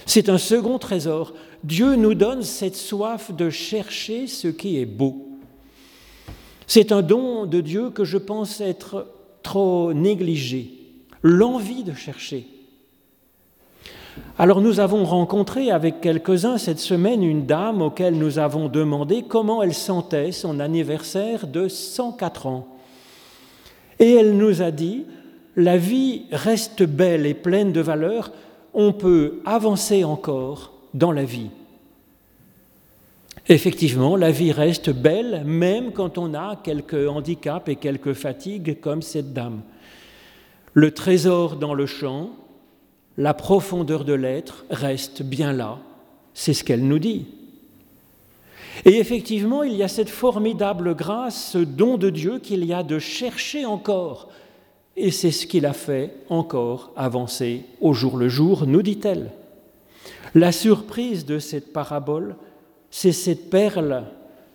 C'est 0.07 0.29
un 0.29 0.39
second 0.39 0.79
trésor. 0.79 1.35
Dieu 1.63 1.95
nous 1.95 2.15
donne 2.15 2.43
cette 2.43 2.77
soif 2.77 3.33
de 3.33 3.49
chercher 3.49 4.27
ce 4.27 4.49
qui 4.49 4.79
est 4.79 4.87
beau. 4.87 5.34
C'est 6.67 6.93
un 6.93 7.03
don 7.03 7.47
de 7.47 7.61
Dieu 7.61 7.91
que 7.91 8.05
je 8.05 8.19
pense 8.19 8.61
être 8.61 9.07
trop 9.43 9.93
négligé, 9.93 10.71
l'envie 11.23 11.85
de 11.85 11.95
chercher. 11.95 12.47
Alors 14.39 14.61
nous 14.61 14.81
avons 14.81 15.05
rencontré 15.05 15.71
avec 15.71 16.01
quelques-uns 16.01 16.59
cette 16.59 16.79
semaine 16.79 17.23
une 17.23 17.47
dame 17.47 17.83
auquel 17.83 18.15
nous 18.15 18.39
avons 18.39 18.69
demandé 18.69 19.25
comment 19.27 19.63
elle 19.63 19.75
sentait 19.75 20.33
son 20.33 20.61
anniversaire 20.61 21.47
de 21.47 21.69
104 21.69 22.47
ans. 22.47 22.69
Et 23.99 24.13
elle 24.15 24.37
nous 24.37 24.63
a 24.63 24.71
dit, 24.71 25.05
la 25.57 25.77
vie 25.77 26.23
reste 26.33 26.83
belle 26.83 27.27
et 27.27 27.35
pleine 27.35 27.73
de 27.73 27.81
valeur, 27.81 28.33
on 28.73 28.93
peut 28.93 29.41
avancer 29.45 30.03
encore 30.03 30.73
dans 30.95 31.13
la 31.13 31.25
vie. 31.25 31.51
Effectivement, 33.49 34.17
la 34.17 34.31
vie 34.31 34.53
reste 34.53 34.91
belle 34.91 35.43
même 35.45 35.93
quand 35.93 36.17
on 36.17 36.33
a 36.33 36.57
quelques 36.63 37.09
handicaps 37.09 37.69
et 37.69 37.77
quelques 37.77 38.15
fatigues 38.15 38.81
comme 38.81 39.03
cette 39.03 39.35
dame. 39.35 39.61
Le 40.73 40.93
trésor 40.93 41.57
dans 41.57 41.75
le 41.75 41.87
champ, 41.87 42.31
la 43.19 43.35
profondeur 43.35 44.05
de 44.05 44.15
l'être 44.15 44.65
reste 44.71 45.23
bien 45.23 45.53
là. 45.53 45.79
C'est 46.33 46.55
ce 46.55 46.65
qu'elle 46.65 46.87
nous 46.87 46.99
dit. 46.99 47.27
Et 48.85 48.99
effectivement, 48.99 49.63
il 49.63 49.75
y 49.75 49.83
a 49.83 49.89
cette 49.89 50.09
formidable 50.09 50.95
grâce, 50.95 51.53
ce 51.53 51.59
don 51.59 51.97
de 51.97 52.11
Dieu 52.11 52.39
qu'il 52.39 52.65
y 52.65 52.73
a 52.73 52.83
de 52.83 52.99
chercher 52.99 53.67
encore. 53.67 54.31
Et 54.97 55.11
c'est 55.11 55.31
ce 55.31 55.47
qu'il 55.47 55.67
a 55.67 55.73
fait 55.73 56.15
encore 56.29 56.93
avancer 56.97 57.65
au 57.81 57.93
jour 57.93 58.17
le 58.17 58.29
jour, 58.29 58.67
nous 58.67 58.83
dit-elle. 58.83 59.31
La 60.35 60.51
surprise 60.51 61.25
de 61.25 61.39
cette 61.39 61.73
parabole, 61.73 62.37
c'est 62.97 63.11
cette 63.11 63.51
perle 63.51 64.05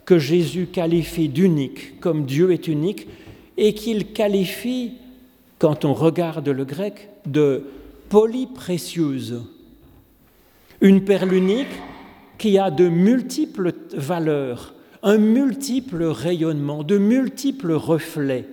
que 0.05 0.17
Jésus 0.17 0.67
qualifie 0.67 1.27
d'unique, 1.27 1.99
comme 1.99 2.25
Dieu 2.25 2.53
est 2.53 2.69
unique, 2.69 3.05
et 3.57 3.73
qu'il 3.73 4.13
qualifie, 4.13 4.93
quand 5.59 5.83
on 5.83 5.93
regarde 5.93 6.47
le 6.47 6.63
grec, 6.63 7.09
de 7.25 7.63
polyprécieuse, 8.07 9.41
une 10.79 11.03
perle 11.03 11.33
unique 11.33 11.67
qui 12.37 12.57
a 12.57 12.71
de 12.71 12.87
multiples 12.87 13.73
valeurs, 13.91 14.73
un 15.03 15.17
multiple 15.17 16.05
rayonnement, 16.05 16.83
de 16.83 16.97
multiples 16.97 17.73
reflets, 17.73 18.47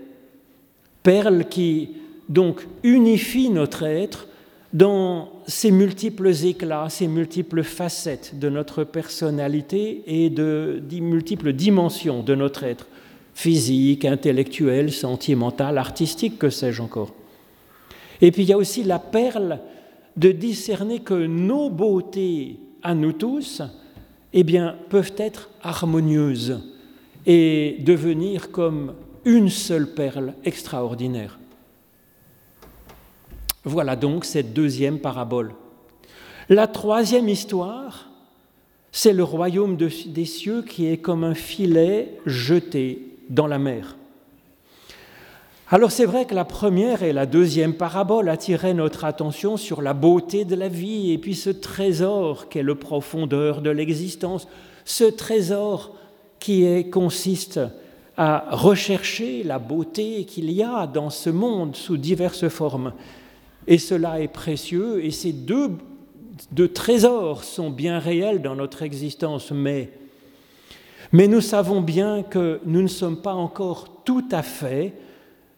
perle 1.04 1.44
qui 1.48 1.90
donc 2.28 2.66
unifie 2.82 3.50
notre 3.50 3.84
être 3.84 4.26
dans 4.72 5.30
ses 5.46 5.70
multiples 5.70 6.32
éclats, 6.44 6.88
ses 6.88 7.06
multiples 7.06 7.62
facettes 7.62 8.38
de 8.38 8.48
notre 8.48 8.84
personnalité 8.84 10.02
et 10.06 10.30
de, 10.30 10.82
de 10.82 11.00
multiples 11.00 11.52
dimensions 11.52 12.22
de 12.22 12.34
notre 12.34 12.64
être, 12.64 12.86
physique, 13.34 14.04
intellectuel, 14.04 14.92
sentimental, 14.92 15.78
artistique, 15.78 16.38
que 16.38 16.50
sais-je 16.50 16.82
encore. 16.82 17.14
Et 18.20 18.32
puis 18.32 18.42
il 18.42 18.48
y 18.48 18.52
a 18.52 18.58
aussi 18.58 18.82
la 18.82 18.98
perle 18.98 19.60
de 20.16 20.32
discerner 20.32 21.00
que 21.00 21.26
nos 21.26 21.70
beautés 21.70 22.58
à 22.82 22.94
nous 22.94 23.12
tous 23.12 23.62
eh 24.32 24.44
bien, 24.44 24.76
peuvent 24.90 25.14
être 25.16 25.50
harmonieuses 25.62 26.60
et 27.24 27.78
devenir 27.80 28.50
comme 28.50 28.94
une 29.24 29.48
seule 29.48 29.94
perle 29.94 30.34
extraordinaire. 30.44 31.38
Voilà 33.66 33.96
donc 33.96 34.24
cette 34.24 34.52
deuxième 34.52 35.00
parabole. 35.00 35.52
La 36.48 36.68
troisième 36.68 37.28
histoire, 37.28 38.08
c'est 38.92 39.12
le 39.12 39.24
royaume 39.24 39.76
des 39.76 40.24
cieux 40.24 40.62
qui 40.62 40.86
est 40.86 40.98
comme 40.98 41.24
un 41.24 41.34
filet 41.34 42.12
jeté 42.26 43.02
dans 43.28 43.48
la 43.48 43.58
mer. 43.58 43.96
Alors 45.68 45.90
c'est 45.90 46.04
vrai 46.04 46.26
que 46.26 46.34
la 46.36 46.44
première 46.44 47.02
et 47.02 47.12
la 47.12 47.26
deuxième 47.26 47.74
parabole 47.74 48.28
attiraient 48.28 48.72
notre 48.72 49.04
attention 49.04 49.56
sur 49.56 49.82
la 49.82 49.94
beauté 49.94 50.44
de 50.44 50.54
la 50.54 50.68
vie 50.68 51.10
et 51.10 51.18
puis 51.18 51.34
ce 51.34 51.50
trésor 51.50 52.48
qu'est 52.48 52.62
le 52.62 52.76
profondeur 52.76 53.62
de 53.62 53.70
l'existence, 53.70 54.46
ce 54.84 55.02
trésor 55.02 55.96
qui 56.38 56.88
consiste 56.90 57.58
à 58.16 58.44
rechercher 58.52 59.42
la 59.42 59.58
beauté 59.58 60.24
qu'il 60.24 60.52
y 60.52 60.62
a 60.62 60.86
dans 60.86 61.10
ce 61.10 61.30
monde 61.30 61.74
sous 61.74 61.96
diverses 61.96 62.46
formes. 62.46 62.92
Et 63.66 63.78
cela 63.78 64.20
est 64.20 64.28
précieux 64.28 65.04
et 65.04 65.10
ces 65.10 65.32
deux, 65.32 65.70
trésors 66.72 67.44
sont 67.44 67.70
bien 67.70 67.98
réels 67.98 68.42
dans 68.42 68.54
notre 68.54 68.82
existence, 68.82 69.50
mais, 69.50 69.90
mais 71.12 71.26
nous 71.26 71.40
savons 71.40 71.80
bien 71.80 72.22
que 72.22 72.60
nous 72.64 72.82
ne 72.82 72.86
sommes 72.86 73.20
pas 73.20 73.34
encore 73.34 74.02
tout 74.04 74.24
à 74.30 74.42
fait 74.42 74.94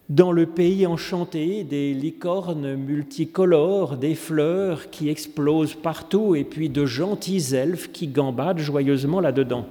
dans 0.08 0.32
le 0.32 0.46
pays 0.46 0.86
enchanté 0.86 1.64
des 1.64 1.92
licornes 1.92 2.76
multicolores, 2.76 3.98
des 3.98 4.14
fleurs 4.14 4.88
qui 4.88 5.10
explosent 5.10 5.74
partout 5.74 6.34
et 6.34 6.44
puis 6.44 6.70
de 6.70 6.86
gentils 6.86 7.54
elfes 7.54 7.92
qui 7.92 8.08
gambadent 8.08 8.58
joyeusement 8.58 9.20
là-dedans. 9.20 9.66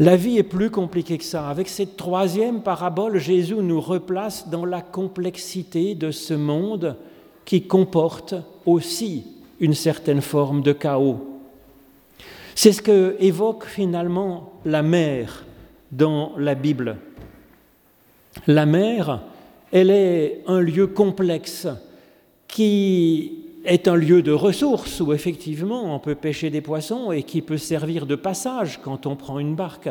La 0.00 0.16
vie 0.16 0.38
est 0.38 0.42
plus 0.42 0.70
compliquée 0.70 1.18
que 1.18 1.24
ça. 1.24 1.48
Avec 1.48 1.68
cette 1.68 1.96
troisième 1.96 2.62
parabole, 2.62 3.18
Jésus 3.18 3.54
nous 3.54 3.80
replace 3.80 4.48
dans 4.48 4.64
la 4.64 4.80
complexité 4.80 5.94
de 5.94 6.10
ce 6.10 6.34
monde 6.34 6.96
qui 7.44 7.62
comporte 7.62 8.34
aussi 8.66 9.24
une 9.60 9.74
certaine 9.74 10.20
forme 10.20 10.62
de 10.62 10.72
chaos. 10.72 11.40
C'est 12.56 12.72
ce 12.72 12.82
que 12.82 13.16
évoque 13.20 13.66
finalement 13.66 14.52
la 14.64 14.82
mer 14.82 15.44
dans 15.92 16.32
la 16.38 16.56
Bible. 16.56 16.96
La 18.48 18.66
mer, 18.66 19.20
elle 19.70 19.90
est 19.90 20.42
un 20.48 20.60
lieu 20.60 20.88
complexe 20.88 21.68
qui 22.48 23.43
est 23.64 23.88
un 23.88 23.96
lieu 23.96 24.22
de 24.22 24.32
ressources 24.32 25.00
où 25.00 25.12
effectivement 25.12 25.94
on 25.94 25.98
peut 25.98 26.14
pêcher 26.14 26.50
des 26.50 26.60
poissons 26.60 27.12
et 27.12 27.22
qui 27.22 27.42
peut 27.42 27.58
servir 27.58 28.06
de 28.06 28.14
passage 28.14 28.80
quand 28.82 29.06
on 29.06 29.16
prend 29.16 29.38
une 29.38 29.54
barque. 29.54 29.88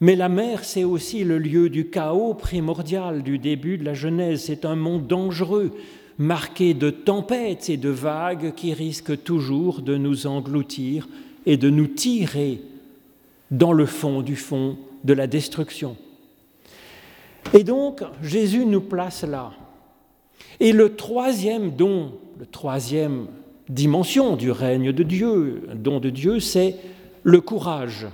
Mais 0.00 0.14
la 0.14 0.28
mer, 0.28 0.64
c'est 0.64 0.84
aussi 0.84 1.24
le 1.24 1.38
lieu 1.38 1.70
du 1.70 1.88
chaos 1.88 2.34
primordial 2.34 3.22
du 3.22 3.38
début 3.38 3.78
de 3.78 3.84
la 3.84 3.94
Genèse. 3.94 4.44
C'est 4.44 4.64
un 4.64 4.76
monde 4.76 5.06
dangereux, 5.06 5.72
marqué 6.18 6.74
de 6.74 6.90
tempêtes 6.90 7.70
et 7.70 7.76
de 7.76 7.88
vagues 7.88 8.54
qui 8.54 8.74
risquent 8.74 9.22
toujours 9.22 9.80
de 9.80 9.96
nous 9.96 10.26
engloutir 10.26 11.08
et 11.46 11.56
de 11.56 11.70
nous 11.70 11.86
tirer 11.86 12.60
dans 13.50 13.72
le 13.72 13.86
fond 13.86 14.20
du 14.20 14.36
fond 14.36 14.76
de 15.04 15.14
la 15.14 15.26
destruction. 15.26 15.96
Et 17.54 17.64
donc, 17.64 18.02
Jésus 18.22 18.66
nous 18.66 18.80
place 18.80 19.22
là. 19.22 19.52
Et 20.60 20.72
le 20.72 20.94
troisième 20.94 21.70
don, 21.70 22.12
le 22.38 22.46
troisième 22.46 23.26
dimension 23.68 24.36
du 24.36 24.50
règne 24.50 24.92
de 24.92 25.02
Dieu, 25.02 25.68
don 25.74 26.00
de 26.00 26.10
Dieu, 26.10 26.40
c'est 26.40 26.76
le 27.22 27.40
courage 27.40 28.06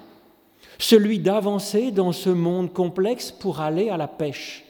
celui 0.82 1.20
d'avancer 1.20 1.92
dans 1.92 2.10
ce 2.10 2.28
monde 2.28 2.72
complexe 2.72 3.30
pour 3.30 3.60
aller 3.60 3.88
à 3.88 3.96
la 3.96 4.08
pêche. 4.08 4.64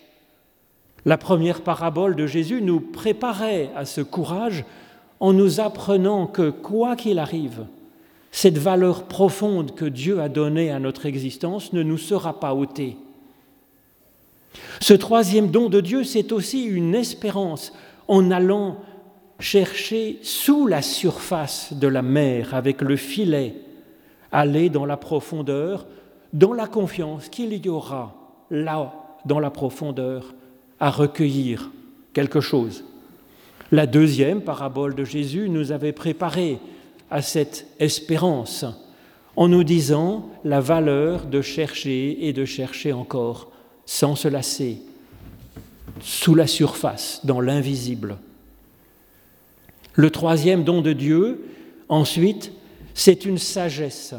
La 1.07 1.17
première 1.17 1.63
parabole 1.63 2.15
de 2.17 2.27
Jésus 2.27 2.61
nous 2.61 2.81
préparait 2.81 3.71
à 3.75 3.87
ce 3.87 4.03
courage 4.03 4.65
en 5.21 5.33
nous 5.33 5.61
apprenant 5.61 6.27
que, 6.27 6.51
quoi 6.51 6.97
qu'il 6.97 7.19
arrive, 7.19 7.65
cette 8.31 8.59
valeur 8.59 9.05
profonde 9.05 9.75
que 9.75 9.87
Dieu 9.87 10.21
a 10.21 10.29
donnée 10.29 10.71
à 10.71 10.79
notre 10.79 11.07
existence 11.07 11.73
ne 11.73 11.83
nous 11.83 11.99
sera 11.99 12.39
pas 12.39 12.55
ôtée. 12.55 12.97
Ce 14.81 14.95
troisième 14.95 15.51
don 15.51 15.71
de 15.71 15.81
Dieu, 15.81 16.05
c'est 16.05 16.31
aussi 16.33 16.65
une 16.65 16.95
espérance 16.95 17.73
en 18.07 18.31
allant 18.31 18.77
chercher 19.43 20.19
sous 20.23 20.67
la 20.67 20.83
surface 20.83 21.73
de 21.73 21.89
la 21.89 22.03
mer 22.03 22.55
avec 22.55 22.81
le 22.81 22.97
filet, 22.97 23.55
aller 24.31 24.71
dans 24.71 24.87
la 24.87 24.97
profondeur 24.97 25.87
dans 26.33 26.53
la 26.53 26.67
confiance 26.67 27.29
qu'il 27.29 27.53
y 27.53 27.69
aura 27.69 28.15
là, 28.51 28.95
dans 29.27 29.39
la 29.39 29.51
profondeur, 29.51 30.35
à 30.81 30.91
recueillir 30.91 31.71
quelque 32.13 32.41
chose. 32.41 32.85
La 33.71 33.87
deuxième 33.87 34.41
parabole 34.41 34.95
de 34.95 35.05
Jésus 35.05 35.49
nous 35.49 35.73
avait 35.73 35.93
préparé 35.93 36.59
à 37.11 37.23
cette 37.23 37.67
espérance 37.79 38.65
en 39.37 39.49
nous 39.49 39.65
disant 39.65 40.29
la 40.45 40.61
valeur 40.61 41.27
de 41.27 41.41
chercher 41.41 42.27
et 42.27 42.33
de 42.33 42.45
chercher 42.45 42.93
encore 42.93 43.51
sans 43.87 44.15
se 44.15 44.29
lasser, 44.29 44.79
sous 46.01 46.35
la 46.35 46.47
surface, 46.47 47.21
dans 47.25 47.41
l'invisible. 47.41 48.17
Le 49.95 50.11
troisième 50.11 50.65
don 50.65 50.81
de 50.81 50.93
Dieu, 50.93 51.45
ensuite, 51.89 52.53
c'est 52.95 53.25
une 53.25 53.39
sagesse 53.39 54.15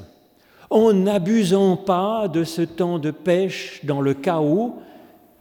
en 0.69 0.91
n'abusant 0.91 1.77
pas 1.77 2.27
de 2.27 2.43
ce 2.43 2.63
temps 2.63 2.97
de 2.97 3.11
pêche 3.11 3.81
dans 3.83 4.01
le 4.01 4.15
chaos, 4.15 4.75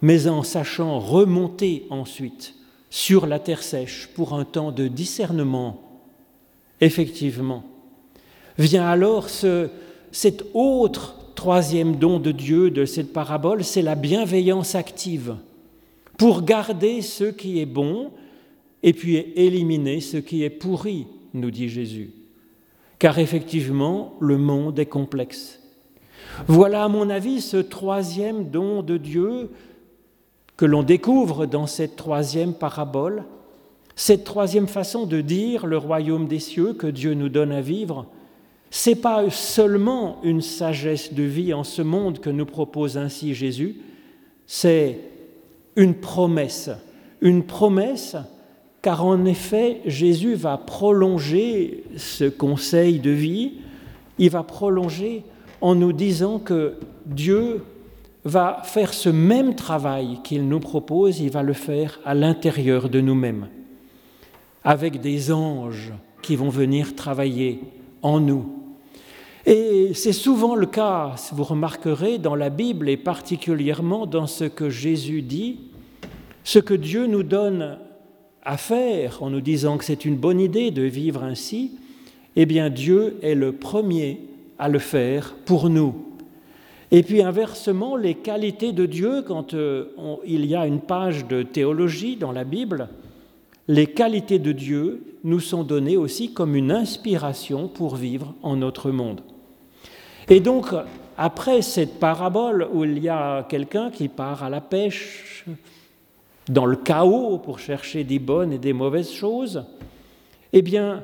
mais 0.03 0.27
en 0.27 0.43
sachant 0.43 0.99
remonter 0.99 1.87
ensuite 1.89 2.55
sur 2.91 3.27
la 3.27 3.39
terre 3.39 3.63
sèche 3.63 4.11
pour 4.15 4.35
un 4.35 4.45
temps 4.45 4.73
de 4.73 4.89
discernement. 4.89 5.81
Effectivement, 6.83 7.65
vient 8.59 8.87
alors 8.87 9.31
ce, 9.31 9.71
cet 10.11 10.45
autre 10.53 11.33
troisième 11.35 11.97
don 11.97 12.19
de 12.19 12.31
Dieu 12.31 12.71
de 12.71 12.85
cette 12.85 13.15
parabole, 13.15 13.65
c'est 13.65 13.81
la 13.81 13.95
bienveillance 13.95 14.75
active, 14.75 15.37
pour 16.19 16.43
garder 16.43 17.01
ce 17.01 17.25
qui 17.25 17.59
est 17.61 17.67
bon 17.67 18.11
et 18.83 18.93
puis 18.93 19.17
éliminer 19.37 20.01
ce 20.01 20.17
qui 20.17 20.43
est 20.43 20.51
pourri, 20.51 21.07
nous 21.35 21.51
dit 21.51 21.69
Jésus 21.69 22.11
car 23.03 23.19
effectivement, 23.19 24.15
le 24.21 24.39
monde 24.39 24.79
est 24.79 24.87
complexe. 24.87 25.59
Voilà, 26.47 26.85
à 26.85 26.89
mon 26.89 27.11
avis, 27.11 27.41
ce 27.41 27.57
troisième 27.57 28.49
don 28.49 28.85
de 28.85 28.97
Dieu 28.97 29.51
que 30.57 30.65
l'on 30.65 30.85
découvre 30.85 31.47
dans 31.47 31.67
cette 31.67 31.97
troisième 31.97 32.55
parabole, 32.55 33.25
cette 33.97 34.23
troisième 34.23 34.69
façon 34.69 35.05
de 35.05 35.21
dire 35.21 35.67
le 35.67 35.79
royaume 35.79 36.29
des 36.29 36.39
cieux 36.39 36.75
que 36.75 36.87
Dieu 36.87 37.15
nous 37.15 37.29
donne 37.29 37.51
à 37.51 37.61
vivre. 37.61 38.07
C'est 38.71 38.95
pas 38.95 39.29
seulement 39.31 40.21
une 40.23 40.41
sagesse 40.41 41.13
de 41.13 41.25
vie 41.25 41.53
en 41.53 41.65
ce 41.65 41.83
monde 41.83 42.21
que 42.21 42.31
nous 42.31 42.47
propose 42.47 42.97
ainsi 42.97 43.35
Jésus, 43.35 43.79
c'est 44.47 45.01
une 45.75 45.95
promesse, 45.95 46.71
une 47.21 47.43
promesse 47.43 48.15
car 48.83 49.07
en 49.07 49.25
effet, 49.25 49.81
Jésus 49.87 50.35
va 50.35 50.59
prolonger 50.59 51.85
ce 51.97 52.25
conseil 52.25 52.99
de 52.99 53.11
vie, 53.11 53.53
il 54.19 54.29
va 54.29 54.43
prolonger 54.43 55.23
en 55.61 55.77
nous 55.77 55.93
disant 55.93 56.41
que 56.41 56.75
Dieu 57.07 57.63
va 58.25 58.61
faire 58.65 58.93
ce 58.93 59.09
même 59.09 59.55
travail 59.55 60.19
qu'il 60.25 60.49
nous 60.49 60.59
propose, 60.59 61.21
il 61.21 61.31
va 61.31 61.45
le 61.45 61.53
faire 61.53 62.01
à 62.05 62.15
l'intérieur 62.15 62.89
de 62.89 63.01
nous-mêmes, 63.01 63.49
avec 64.65 65.01
des 65.01 65.33
anges 65.33 65.93
qui 66.21 66.35
vont 66.35 66.49
venir 66.49 66.97
travailler 66.97 67.61
en 68.03 68.19
nous. 68.19 68.47
Et 69.47 69.93
c'est 69.95 70.13
souvent 70.13 70.55
le 70.57 70.67
cas, 70.67 71.15
vous 71.33 71.45
remarquerez, 71.45 72.19
dans 72.19 72.37
la 72.37 72.51
Bible 72.51 72.89
et 72.89 72.97
particulièrement 72.97 74.07
dans 74.07 74.27
ce 74.27 74.45
que 74.45 74.71
Jésus 74.71 75.23
dit, 75.23 75.61
ce 76.45 76.59
que 76.59 76.75
Dieu 76.75 77.07
nous 77.07 77.25
donne 77.25 77.79
à 78.45 78.57
faire 78.57 79.23
en 79.23 79.31
nous 79.31 79.41
disant 79.41 79.79
que 79.79 79.85
c'est 79.85 80.05
une 80.05 80.17
bonne 80.17 80.41
idée 80.41 80.71
de 80.71 80.83
vivre 80.83 81.23
ainsi, 81.23 81.73
eh 82.37 82.47
bien 82.47 82.71
Dieu 82.71 83.19
est 83.23 83.35
le 83.35 83.53
premier 83.53 84.21
à 84.59 84.69
le 84.69 84.79
faire 84.79 85.35
pour 85.45 85.69
nous. 85.69 85.95
Et 86.91 87.03
puis 87.03 87.23
inversement, 87.23 87.97
les 87.97 88.15
qualités 88.15 88.73
de 88.73 88.85
Dieu, 88.85 89.23
quand 89.23 89.55
euh, 89.55 89.87
il 90.27 90.45
y 90.45 90.55
a 90.55 90.67
une 90.67 90.81
page 90.81 91.27
de 91.27 91.43
théologie 91.43 92.17
dans 92.17 92.33
la 92.33 92.45
Bible, 92.45 92.89
les 93.69 93.87
qualités 93.87 94.39
de 94.39 94.53
Dieu 94.53 95.03
nous 95.25 95.41
sont 95.41 95.63
données 95.63 95.97
aussi 95.97 96.35
comme 96.35 96.55
une 96.57 96.73
inspiration 96.73 97.69
pour 97.69 97.97
vivre 97.97 98.35
en 98.43 98.57
notre 98.57 98.91
monde. 98.91 99.23
Et 100.29 100.41
donc, 100.41 100.67
après 101.17 101.63
cette 101.63 101.99
parabole 101.99 102.69
où 102.73 102.85
il 102.85 102.99
y 102.99 103.09
a 103.09 103.45
quelqu'un 103.49 103.91
qui 103.91 104.09
part 104.09 104.43
à 104.43 104.51
la 104.51 104.61
pêche, 104.61 105.47
dans 106.53 106.67
le 106.67 106.77
chaos 106.77 107.39
pour 107.39 107.59
chercher 107.59 108.05
des 108.05 108.19
bonnes 108.19 108.53
et 108.53 108.59
des 108.59 108.75
mauvaises 108.75 109.11
choses, 109.11 109.65
eh 110.53 110.61
bien, 110.61 111.03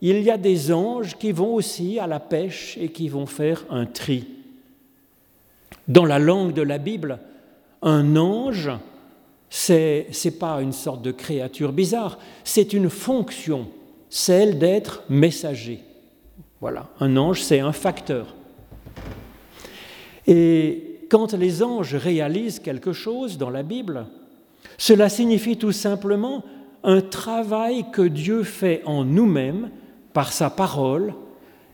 il 0.00 0.20
y 0.22 0.30
a 0.30 0.38
des 0.38 0.72
anges 0.72 1.16
qui 1.18 1.30
vont 1.32 1.54
aussi 1.54 1.98
à 1.98 2.06
la 2.06 2.20
pêche 2.20 2.78
et 2.80 2.88
qui 2.88 3.08
vont 3.08 3.26
faire 3.26 3.64
un 3.68 3.84
tri. 3.84 4.26
Dans 5.86 6.06
la 6.06 6.18
langue 6.18 6.54
de 6.54 6.62
la 6.62 6.78
Bible, 6.78 7.18
un 7.82 8.16
ange, 8.16 8.70
c'est 9.50 10.06
n'est 10.24 10.30
pas 10.30 10.62
une 10.62 10.72
sorte 10.72 11.02
de 11.02 11.12
créature 11.12 11.72
bizarre, 11.72 12.18
c'est 12.42 12.72
une 12.72 12.88
fonction, 12.88 13.68
celle 14.08 14.58
d'être 14.58 15.02
messager. 15.10 15.80
Voilà, 16.60 16.88
un 17.00 17.16
ange, 17.18 17.42
c'est 17.42 17.60
un 17.60 17.72
facteur. 17.72 18.34
Et 20.26 21.00
quand 21.10 21.34
les 21.34 21.62
anges 21.62 21.94
réalisent 21.94 22.58
quelque 22.58 22.92
chose 22.92 23.36
dans 23.36 23.50
la 23.50 23.62
Bible, 23.62 24.06
cela 24.78 25.08
signifie 25.08 25.58
tout 25.58 25.72
simplement 25.72 26.44
un 26.84 27.00
travail 27.00 27.84
que 27.92 28.02
Dieu 28.02 28.44
fait 28.44 28.82
en 28.86 29.04
nous-mêmes 29.04 29.70
par 30.12 30.32
sa 30.32 30.48
parole, 30.48 31.14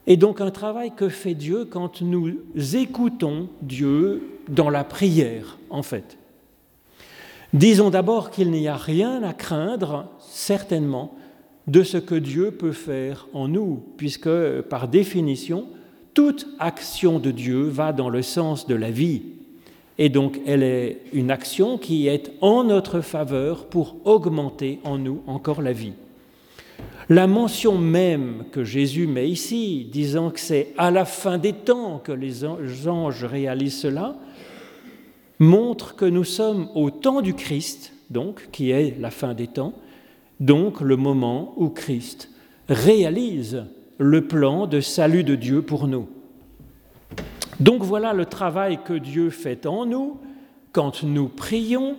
et 0.06 0.16
donc 0.16 0.40
un 0.40 0.50
travail 0.50 0.92
que 0.94 1.08
fait 1.08 1.34
Dieu 1.34 1.66
quand 1.66 2.02
nous 2.02 2.38
écoutons 2.74 3.48
Dieu 3.62 4.22
dans 4.48 4.70
la 4.70 4.84
prière, 4.84 5.58
en 5.70 5.82
fait. 5.82 6.18
Disons 7.52 7.90
d'abord 7.90 8.30
qu'il 8.30 8.50
n'y 8.50 8.66
a 8.66 8.76
rien 8.76 9.22
à 9.22 9.32
craindre, 9.32 10.08
certainement, 10.18 11.14
de 11.66 11.82
ce 11.82 11.98
que 11.98 12.14
Dieu 12.14 12.50
peut 12.50 12.72
faire 12.72 13.28
en 13.32 13.48
nous, 13.48 13.82
puisque 13.96 14.60
par 14.62 14.88
définition, 14.88 15.68
toute 16.12 16.46
action 16.58 17.18
de 17.18 17.30
Dieu 17.30 17.62
va 17.62 17.92
dans 17.92 18.08
le 18.08 18.22
sens 18.22 18.66
de 18.66 18.74
la 18.74 18.90
vie. 18.90 19.22
Et 19.98 20.08
donc, 20.08 20.40
elle 20.46 20.62
est 20.62 21.02
une 21.12 21.30
action 21.30 21.78
qui 21.78 22.08
est 22.08 22.32
en 22.40 22.64
notre 22.64 23.00
faveur 23.00 23.66
pour 23.66 23.96
augmenter 24.04 24.80
en 24.84 24.98
nous 24.98 25.22
encore 25.26 25.62
la 25.62 25.72
vie. 25.72 25.92
La 27.08 27.26
mention 27.26 27.78
même 27.78 28.44
que 28.50 28.64
Jésus 28.64 29.06
met 29.06 29.28
ici, 29.28 29.86
disant 29.92 30.30
que 30.30 30.40
c'est 30.40 30.72
à 30.78 30.90
la 30.90 31.04
fin 31.04 31.38
des 31.38 31.52
temps 31.52 31.98
que 32.02 32.12
les 32.12 32.44
anges 32.44 33.24
réalisent 33.24 33.78
cela, 33.78 34.16
montre 35.38 35.96
que 35.96 36.06
nous 36.06 36.24
sommes 36.24 36.68
au 36.74 36.90
temps 36.90 37.20
du 37.20 37.34
Christ, 37.34 37.92
donc, 38.10 38.48
qui 38.52 38.70
est 38.70 38.98
la 38.98 39.10
fin 39.10 39.34
des 39.34 39.46
temps, 39.46 39.74
donc 40.40 40.80
le 40.80 40.96
moment 40.96 41.54
où 41.56 41.68
Christ 41.68 42.30
réalise 42.68 43.64
le 43.98 44.26
plan 44.26 44.66
de 44.66 44.80
salut 44.80 45.24
de 45.24 45.34
Dieu 45.34 45.62
pour 45.62 45.86
nous. 45.86 46.08
Donc 47.60 47.82
voilà 47.82 48.12
le 48.12 48.26
travail 48.26 48.78
que 48.84 48.94
Dieu 48.94 49.30
fait 49.30 49.66
en 49.66 49.86
nous 49.86 50.18
quand 50.72 51.02
nous 51.02 51.28
prions 51.28 51.96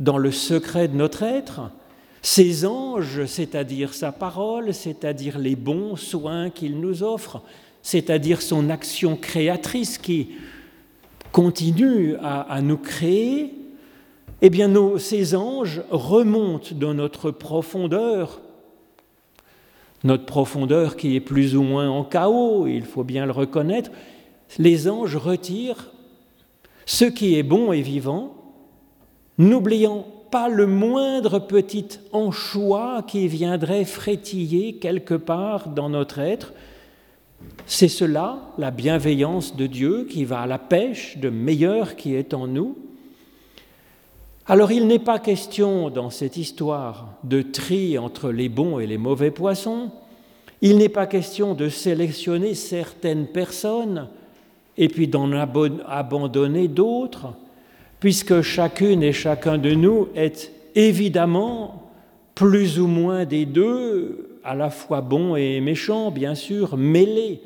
dans 0.00 0.18
le 0.18 0.32
secret 0.32 0.88
de 0.88 0.96
notre 0.96 1.22
être. 1.22 1.70
Ses 2.22 2.66
anges, 2.66 3.24
c'est-à-dire 3.26 3.94
sa 3.94 4.12
parole, 4.12 4.74
c'est-à-dire 4.74 5.38
les 5.38 5.56
bons 5.56 5.96
soins 5.96 6.50
qu'il 6.50 6.80
nous 6.80 7.02
offre, 7.02 7.42
c'est-à-dire 7.82 8.42
son 8.42 8.68
action 8.68 9.16
créatrice 9.16 9.96
qui 9.96 10.30
continue 11.32 12.16
à, 12.22 12.60
nous 12.60 12.76
créer, 12.76 13.54
eh 14.42 14.50
bien 14.50 14.70
ces 14.98 15.34
anges 15.34 15.82
remontent 15.90 16.74
dans 16.74 16.94
notre 16.94 17.30
profondeur, 17.30 18.40
notre 20.02 20.26
profondeur 20.26 20.96
qui 20.96 21.14
est 21.14 21.20
plus 21.20 21.56
ou 21.56 21.62
moins 21.62 21.88
en 21.88 22.04
chaos, 22.04 22.66
il 22.66 22.84
faut 22.84 23.04
bien 23.04 23.24
le 23.24 23.32
reconnaître, 23.32 23.90
les 24.58 24.88
anges 24.88 25.16
retirent 25.16 25.90
ce 26.86 27.04
qui 27.04 27.36
est 27.36 27.42
bon 27.42 27.72
et 27.72 27.82
vivant, 27.82 28.34
n'oubliant 29.38 30.06
pas 30.30 30.48
le 30.48 30.66
moindre 30.66 31.38
petit 31.38 31.86
anchois 32.12 33.02
qui 33.06 33.28
viendrait 33.28 33.84
frétiller 33.84 34.74
quelque 34.74 35.14
part 35.14 35.68
dans 35.68 35.88
notre 35.88 36.18
être. 36.18 36.52
C'est 37.66 37.88
cela, 37.88 38.38
la 38.58 38.70
bienveillance 38.70 39.56
de 39.56 39.66
Dieu 39.66 40.06
qui 40.08 40.24
va 40.24 40.40
à 40.40 40.46
la 40.46 40.58
pêche 40.58 41.18
de 41.18 41.30
meilleur 41.30 41.96
qui 41.96 42.14
est 42.14 42.34
en 42.34 42.46
nous. 42.46 42.76
Alors 44.46 44.72
il 44.72 44.86
n'est 44.86 44.98
pas 44.98 45.20
question 45.20 45.90
dans 45.90 46.10
cette 46.10 46.36
histoire 46.36 47.14
de 47.22 47.42
tri 47.42 47.98
entre 47.98 48.30
les 48.30 48.48
bons 48.48 48.80
et 48.80 48.86
les 48.86 48.98
mauvais 48.98 49.30
poissons, 49.30 49.90
il 50.62 50.76
n'est 50.76 50.88
pas 50.88 51.06
question 51.06 51.54
de 51.54 51.68
sélectionner 51.68 52.54
certaines 52.54 53.26
personnes 53.26 54.08
et 54.76 54.88
puis 54.88 55.08
d'en 55.08 55.30
abandonner 55.32 56.68
d'autres, 56.68 57.34
puisque 57.98 58.40
chacune 58.40 59.02
et 59.02 59.12
chacun 59.12 59.58
de 59.58 59.72
nous 59.72 60.08
est 60.14 60.52
évidemment 60.74 61.90
plus 62.34 62.80
ou 62.80 62.86
moins 62.86 63.24
des 63.24 63.44
deux, 63.44 64.38
à 64.44 64.54
la 64.54 64.70
fois 64.70 65.02
bon 65.02 65.36
et 65.36 65.60
méchant, 65.60 66.10
bien 66.10 66.34
sûr, 66.34 66.76
mêlés. 66.76 67.42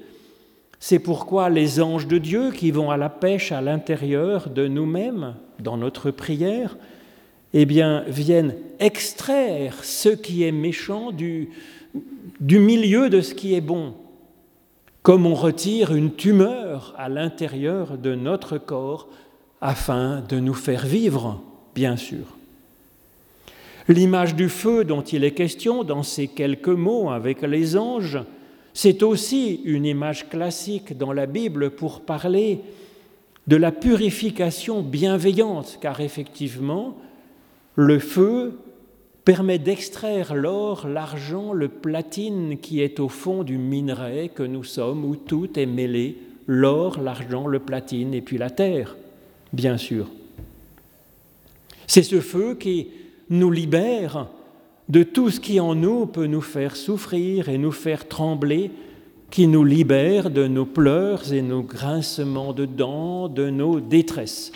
C'est 0.79 1.01
pourquoi 1.01 1.51
les 1.51 1.81
anges 1.81 2.07
de 2.07 2.19
Dieu 2.19 2.53
qui 2.53 2.71
vont 2.71 2.91
à 2.91 2.97
la 2.97 3.09
pêche 3.09 3.51
à 3.51 3.61
l'intérieur 3.61 4.51
de 4.51 4.69
nous-mêmes, 4.69 5.35
dans 5.59 5.77
notre 5.77 6.11
prière, 6.11 6.77
eh 7.53 7.67
bien, 7.67 8.05
viennent 8.07 8.55
extraire 8.79 9.83
ce 9.83 10.11
qui 10.11 10.45
est 10.45 10.53
méchant 10.53 11.11
du, 11.11 11.49
du 12.41 12.59
milieu 12.59 13.09
de 13.09 13.21
ce 13.21 13.35
qui 13.35 13.55
est 13.55 13.61
bon 13.61 13.95
comme 15.05 15.27
on 15.27 15.35
retire 15.35 15.95
une 15.95 16.15
tumeur 16.15 16.95
à 16.97 17.11
l'intérieur 17.11 17.99
de 17.99 18.15
notre 18.15 18.57
corps 18.57 19.07
afin 19.61 20.23
de 20.23 20.41
nous 20.41 20.55
faire 20.55 20.87
vivre, 20.87 21.43
bien 21.75 21.99
sûr. 21.99 22.25
L'image 23.87 24.35
du 24.35 24.49
feu 24.49 24.83
dont 24.83 25.03
il 25.03 25.23
est 25.25 25.33
question 25.33 25.85
dans 25.85 26.03
ces 26.03 26.27
quelques 26.27 26.69
mots 26.69 27.11
avec 27.11 27.43
les 27.43 27.77
anges, 27.77 28.19
c'est 28.73 29.03
aussi 29.03 29.61
une 29.65 29.85
image 29.85 30.31
classique 30.31 30.97
dans 30.97 31.13
la 31.13 31.27
Bible 31.27 31.73
pour 31.73 32.01
parler 32.01 32.61
de 33.47 33.57
la 33.57 33.73
purification 33.73 34.81
bienveillante, 34.81 35.77
car 35.83 36.01
effectivement, 36.01 36.97
le 37.77 37.99
feu 37.99 38.59
permet 39.25 39.59
d'extraire 39.59 40.35
l'or, 40.35 40.87
l'argent, 40.87 41.53
le 41.53 41.69
platine 41.69 42.59
qui 42.59 42.81
est 42.83 43.01
au 43.01 43.09
fond 43.09 43.43
du 43.43 43.57
minerai 43.57 44.31
que 44.35 44.43
nous 44.43 44.65
sommes, 44.65 45.05
où 45.05 45.17
tout 45.17 45.59
est 45.59 45.67
mêlé, 45.67 46.19
l'or, 46.47 47.01
l'argent, 47.01 47.47
le 47.47 47.59
platine 47.59 48.13
et 48.13 48.21
puis 48.21 48.37
la 48.37 48.51
terre, 48.51 48.97
bien 49.53 49.79
sûr. 49.79 50.09
C'est 51.87 52.03
ce 52.03 52.21
feu 52.21 52.55
qui 52.55 52.89
nous 53.31 53.51
libère 53.51 54.29
de 54.89 55.03
tout 55.03 55.31
ce 55.31 55.41
qui 55.41 55.61
en 55.61 55.75
nous 55.75 56.05
peut 56.07 56.27
nous 56.27 56.43
faire 56.43 56.77
souffrir 56.77 57.49
et 57.49 57.57
nous 57.57 57.73
faire 57.73 58.07
trembler, 58.07 58.71
qui 59.31 59.47
nous 59.47 59.65
libère 59.65 60.31
de 60.31 60.47
nos 60.47 60.67
pleurs 60.67 61.33
et 61.33 61.43
nos 61.43 61.63
grincements 61.63 62.53
de 62.53 62.67
dents, 62.67 63.29
de 63.29 63.49
nos 63.49 63.81
détresses. 63.81 64.53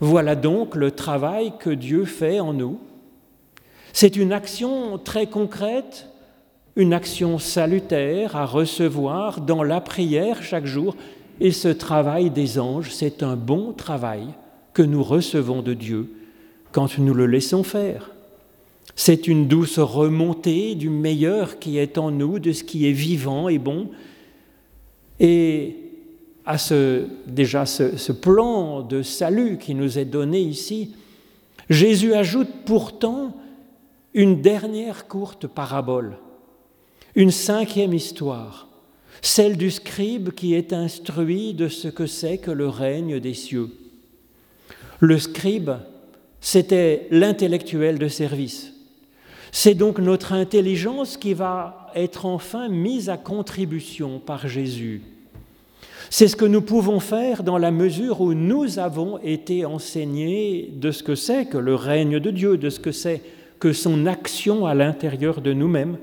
Voilà 0.00 0.34
donc 0.34 0.74
le 0.74 0.90
travail 0.90 1.52
que 1.60 1.70
Dieu 1.70 2.06
fait 2.06 2.40
en 2.40 2.54
nous 2.54 2.80
c'est 3.96 4.16
une 4.16 4.34
action 4.34 4.98
très 4.98 5.26
concrète, 5.26 6.08
une 6.76 6.92
action 6.92 7.38
salutaire 7.38 8.36
à 8.36 8.44
recevoir 8.44 9.40
dans 9.40 9.62
la 9.62 9.80
prière 9.80 10.42
chaque 10.42 10.66
jour. 10.66 10.94
Et 11.40 11.50
ce 11.50 11.68
travail 11.68 12.28
des 12.28 12.58
anges, 12.58 12.90
c'est 12.90 13.22
un 13.22 13.36
bon 13.36 13.72
travail 13.72 14.26
que 14.74 14.82
nous 14.82 15.02
recevons 15.02 15.62
de 15.62 15.72
Dieu 15.72 16.10
quand 16.72 16.98
nous 16.98 17.14
le 17.14 17.24
laissons 17.24 17.62
faire. 17.62 18.10
C'est 18.96 19.28
une 19.28 19.48
douce 19.48 19.78
remontée 19.78 20.74
du 20.74 20.90
meilleur 20.90 21.58
qui 21.58 21.78
est 21.78 21.96
en 21.96 22.10
nous, 22.10 22.38
de 22.38 22.52
ce 22.52 22.64
qui 22.64 22.86
est 22.86 22.92
vivant 22.92 23.48
et 23.48 23.56
bon. 23.56 23.88
Et 25.20 25.74
à 26.44 26.58
ce, 26.58 27.06
déjà 27.26 27.64
ce, 27.64 28.12
plan 28.12 28.82
de 28.82 29.00
salut 29.00 29.56
qui 29.56 29.74
nous 29.74 29.98
est 29.98 30.04
donné 30.04 30.38
ici, 30.38 30.94
Jésus 31.70 32.12
ajoute 32.12 32.50
pourtant 32.66 33.32
une 34.16 34.40
dernière 34.40 35.08
courte 35.08 35.46
parabole, 35.46 36.16
une 37.14 37.30
cinquième 37.30 37.92
histoire, 37.92 38.66
celle 39.20 39.58
du 39.58 39.70
scribe 39.70 40.30
qui 40.30 40.54
est 40.54 40.72
instruit 40.72 41.52
de 41.52 41.68
ce 41.68 41.88
que 41.88 42.06
c'est 42.06 42.38
que 42.38 42.50
le 42.50 42.66
règne 42.66 43.20
des 43.20 43.34
cieux. 43.34 43.68
Le 45.00 45.18
scribe, 45.18 45.72
c'était 46.40 47.08
l'intellectuel 47.10 47.98
de 47.98 48.08
service. 48.08 48.72
C'est 49.52 49.74
donc 49.74 49.98
notre 49.98 50.32
intelligence 50.32 51.18
qui 51.18 51.34
va 51.34 51.90
être 51.94 52.24
enfin 52.24 52.70
mise 52.70 53.10
à 53.10 53.18
contribution 53.18 54.18
par 54.18 54.48
Jésus. 54.48 55.02
C'est 56.08 56.28
ce 56.28 56.36
que 56.36 56.46
nous 56.46 56.62
pouvons 56.62 57.00
faire 57.00 57.42
dans 57.42 57.58
la 57.58 57.70
mesure 57.70 58.22
où 58.22 58.32
nous 58.32 58.78
avons 58.78 59.18
été 59.18 59.66
enseignés 59.66 60.70
de 60.72 60.90
ce 60.90 61.02
que 61.02 61.16
c'est 61.16 61.44
que 61.44 61.58
le 61.58 61.74
règne 61.74 62.18
de 62.18 62.30
Dieu, 62.30 62.56
de 62.56 62.70
ce 62.70 62.80
que 62.80 62.92
c'est 62.92 63.20
que 63.58 63.72
son 63.72 64.06
action 64.06 64.66
à 64.66 64.74
l'intérieur 64.74 65.40
de 65.40 65.52
nous-mêmes. 65.52 65.96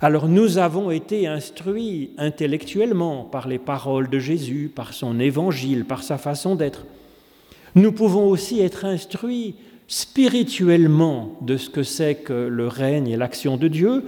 Alors 0.00 0.28
nous 0.28 0.58
avons 0.58 0.90
été 0.90 1.26
instruits 1.26 2.10
intellectuellement 2.18 3.24
par 3.24 3.46
les 3.46 3.58
paroles 3.58 4.10
de 4.10 4.18
Jésus, 4.18 4.70
par 4.74 4.92
son 4.94 5.20
évangile, 5.20 5.84
par 5.84 6.02
sa 6.02 6.18
façon 6.18 6.56
d'être. 6.56 6.84
Nous 7.74 7.92
pouvons 7.92 8.26
aussi 8.28 8.60
être 8.60 8.84
instruits 8.84 9.54
spirituellement 9.86 11.36
de 11.40 11.56
ce 11.56 11.70
que 11.70 11.82
c'est 11.82 12.16
que 12.16 12.32
le 12.32 12.66
règne 12.66 13.08
et 13.08 13.16
l'action 13.16 13.56
de 13.56 13.68
Dieu 13.68 14.04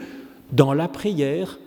dans 0.53 0.73
la 0.73 0.89
prière, 0.89 1.59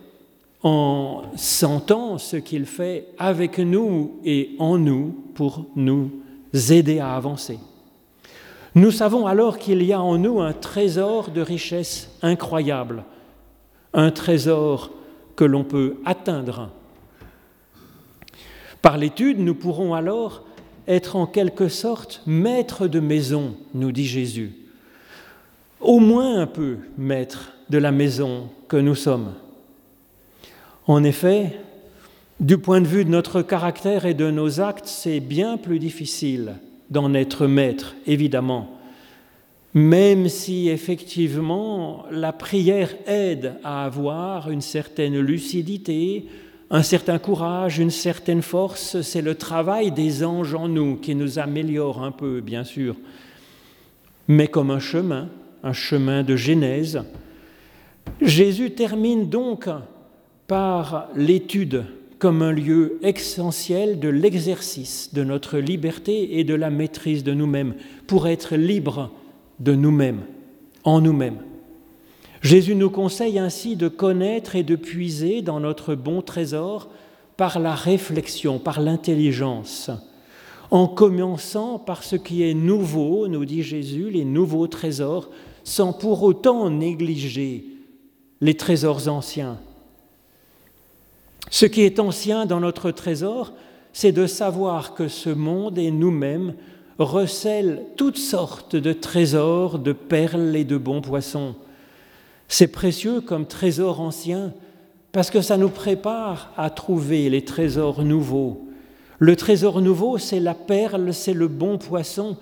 en 0.62 1.22
sentant 1.36 2.18
ce 2.18 2.36
qu'il 2.36 2.66
fait 2.66 3.06
avec 3.18 3.58
nous 3.58 4.18
et 4.24 4.56
en 4.58 4.76
nous 4.76 5.14
pour 5.34 5.66
nous 5.76 6.10
aider 6.70 6.98
à 6.98 7.14
avancer. 7.14 7.58
Nous 8.78 8.92
savons 8.92 9.26
alors 9.26 9.58
qu'il 9.58 9.82
y 9.82 9.92
a 9.92 10.00
en 10.00 10.18
nous 10.18 10.40
un 10.40 10.52
trésor 10.52 11.32
de 11.32 11.40
richesse 11.40 12.10
incroyable, 12.22 13.02
un 13.92 14.12
trésor 14.12 14.92
que 15.34 15.42
l'on 15.42 15.64
peut 15.64 15.96
atteindre. 16.04 16.70
Par 18.80 18.96
l'étude, 18.96 19.40
nous 19.40 19.56
pourrons 19.56 19.94
alors 19.94 20.44
être 20.86 21.16
en 21.16 21.26
quelque 21.26 21.66
sorte 21.66 22.22
maîtres 22.24 22.86
de 22.86 23.00
maison, 23.00 23.56
nous 23.74 23.90
dit 23.90 24.06
Jésus. 24.06 24.52
Au 25.80 25.98
moins 25.98 26.38
un 26.38 26.46
peu 26.46 26.76
maître 26.96 27.54
de 27.70 27.78
la 27.78 27.90
maison 27.90 28.48
que 28.68 28.76
nous 28.76 28.94
sommes. 28.94 29.34
En 30.86 31.02
effet, 31.02 31.58
du 32.38 32.58
point 32.58 32.80
de 32.80 32.86
vue 32.86 33.04
de 33.04 33.10
notre 33.10 33.42
caractère 33.42 34.06
et 34.06 34.14
de 34.14 34.30
nos 34.30 34.60
actes, 34.60 34.86
c'est 34.86 35.18
bien 35.18 35.56
plus 35.56 35.80
difficile 35.80 36.54
d'en 36.90 37.14
être 37.14 37.46
maître, 37.46 37.94
évidemment, 38.06 38.78
même 39.74 40.28
si 40.28 40.68
effectivement 40.68 42.06
la 42.10 42.32
prière 42.32 42.94
aide 43.06 43.54
à 43.62 43.84
avoir 43.84 44.50
une 44.50 44.62
certaine 44.62 45.18
lucidité, 45.18 46.26
un 46.70 46.82
certain 46.82 47.18
courage, 47.18 47.78
une 47.78 47.90
certaine 47.90 48.42
force, 48.42 49.00
c'est 49.02 49.22
le 49.22 49.34
travail 49.34 49.90
des 49.92 50.24
anges 50.24 50.54
en 50.54 50.68
nous 50.68 50.96
qui 50.96 51.14
nous 51.14 51.38
améliore 51.38 52.02
un 52.02 52.10
peu, 52.10 52.40
bien 52.40 52.64
sûr, 52.64 52.96
mais 54.26 54.48
comme 54.48 54.70
un 54.70 54.80
chemin, 54.80 55.28
un 55.62 55.72
chemin 55.72 56.22
de 56.22 56.36
Genèse. 56.36 57.02
Jésus 58.20 58.70
termine 58.70 59.28
donc 59.28 59.68
par 60.46 61.08
l'étude 61.14 61.84
comme 62.18 62.42
un 62.42 62.52
lieu 62.52 62.98
essentiel 63.02 64.00
de 64.00 64.08
l'exercice 64.08 65.10
de 65.12 65.22
notre 65.24 65.58
liberté 65.58 66.38
et 66.38 66.44
de 66.44 66.54
la 66.54 66.70
maîtrise 66.70 67.22
de 67.24 67.32
nous-mêmes, 67.32 67.74
pour 68.06 68.26
être 68.26 68.56
libre 68.56 69.10
de 69.60 69.74
nous-mêmes, 69.74 70.22
en 70.84 71.00
nous-mêmes. 71.00 71.38
Jésus 72.42 72.74
nous 72.74 72.90
conseille 72.90 73.38
ainsi 73.38 73.76
de 73.76 73.88
connaître 73.88 74.56
et 74.56 74.62
de 74.62 74.76
puiser 74.76 75.42
dans 75.42 75.60
notre 75.60 75.94
bon 75.94 76.22
trésor 76.22 76.88
par 77.36 77.58
la 77.58 77.74
réflexion, 77.74 78.58
par 78.58 78.80
l'intelligence, 78.80 79.90
en 80.70 80.86
commençant 80.86 81.78
par 81.78 82.02
ce 82.02 82.16
qui 82.16 82.42
est 82.42 82.54
nouveau, 82.54 83.28
nous 83.28 83.44
dit 83.44 83.62
Jésus, 83.62 84.10
les 84.10 84.24
nouveaux 84.24 84.66
trésors, 84.66 85.30
sans 85.64 85.92
pour 85.92 86.22
autant 86.22 86.68
négliger 86.68 87.64
les 88.40 88.54
trésors 88.54 89.08
anciens. 89.08 89.58
Ce 91.50 91.66
qui 91.66 91.82
est 91.82 91.98
ancien 91.98 92.46
dans 92.46 92.60
notre 92.60 92.90
trésor, 92.90 93.52
c'est 93.92 94.12
de 94.12 94.26
savoir 94.26 94.94
que 94.94 95.08
ce 95.08 95.30
monde 95.30 95.78
et 95.78 95.90
nous-mêmes 95.90 96.54
recèlent 96.98 97.82
toutes 97.96 98.18
sortes 98.18 98.76
de 98.76 98.92
trésors, 98.92 99.78
de 99.78 99.92
perles 99.92 100.54
et 100.56 100.64
de 100.64 100.76
bons 100.76 101.00
poissons. 101.00 101.54
C'est 102.48 102.68
précieux 102.68 103.20
comme 103.20 103.46
trésor 103.46 104.00
ancien 104.00 104.52
parce 105.12 105.30
que 105.30 105.40
ça 105.40 105.56
nous 105.56 105.68
prépare 105.68 106.52
à 106.56 106.70
trouver 106.70 107.30
les 107.30 107.44
trésors 107.44 108.04
nouveaux. 108.04 108.68
Le 109.18 109.36
trésor 109.36 109.80
nouveau, 109.80 110.18
c'est 110.18 110.40
la 110.40 110.54
perle, 110.54 111.12
c'est 111.12 111.34
le 111.34 111.48
bon 111.48 111.78
poisson 111.78 112.36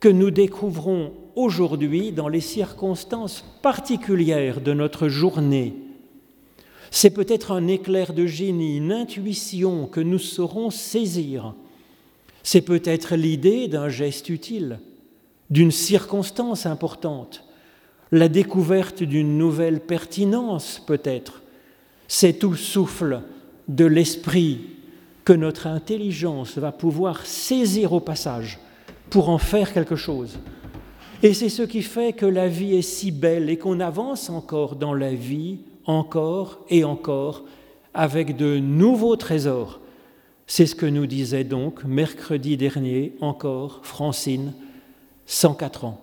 que 0.00 0.08
nous 0.08 0.30
découvrons 0.30 1.12
aujourd'hui 1.34 2.12
dans 2.12 2.28
les 2.28 2.40
circonstances 2.40 3.44
particulières 3.62 4.60
de 4.60 4.72
notre 4.72 5.08
journée. 5.08 5.83
C'est 6.96 7.10
peut-être 7.10 7.50
un 7.50 7.66
éclair 7.66 8.12
de 8.12 8.24
génie, 8.24 8.76
une 8.76 8.92
intuition 8.92 9.88
que 9.88 9.98
nous 9.98 10.20
saurons 10.20 10.70
saisir. 10.70 11.52
C'est 12.44 12.60
peut-être 12.60 13.16
l'idée 13.16 13.66
d'un 13.66 13.88
geste 13.88 14.28
utile, 14.28 14.78
d'une 15.50 15.72
circonstance 15.72 16.66
importante, 16.66 17.42
la 18.12 18.28
découverte 18.28 19.02
d'une 19.02 19.36
nouvelle 19.36 19.80
pertinence 19.80 20.80
peut-être. 20.86 21.42
C'est 22.06 22.34
tout 22.34 22.54
souffle 22.54 23.22
de 23.66 23.86
l'esprit 23.86 24.60
que 25.24 25.32
notre 25.32 25.66
intelligence 25.66 26.58
va 26.58 26.70
pouvoir 26.70 27.26
saisir 27.26 27.92
au 27.92 27.98
passage 27.98 28.60
pour 29.10 29.30
en 29.30 29.38
faire 29.38 29.72
quelque 29.72 29.96
chose. 29.96 30.38
Et 31.24 31.34
c'est 31.34 31.48
ce 31.48 31.62
qui 31.62 31.82
fait 31.82 32.12
que 32.12 32.24
la 32.24 32.46
vie 32.46 32.76
est 32.76 32.82
si 32.82 33.10
belle 33.10 33.50
et 33.50 33.58
qu'on 33.58 33.80
avance 33.80 34.30
encore 34.30 34.76
dans 34.76 34.94
la 34.94 35.12
vie 35.12 35.58
encore 35.86 36.60
et 36.68 36.84
encore 36.84 37.44
avec 37.92 38.36
de 38.36 38.58
nouveaux 38.58 39.16
trésors. 39.16 39.80
C'est 40.46 40.66
ce 40.66 40.74
que 40.74 40.86
nous 40.86 41.06
disait 41.06 41.44
donc 41.44 41.84
mercredi 41.84 42.56
dernier 42.56 43.14
encore 43.20 43.80
Francine, 43.82 44.52
104 45.26 45.84
ans. 45.84 46.00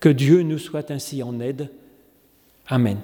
Que 0.00 0.08
Dieu 0.08 0.42
nous 0.42 0.58
soit 0.58 0.90
ainsi 0.90 1.22
en 1.22 1.38
aide. 1.40 1.70
Amen. 2.66 2.98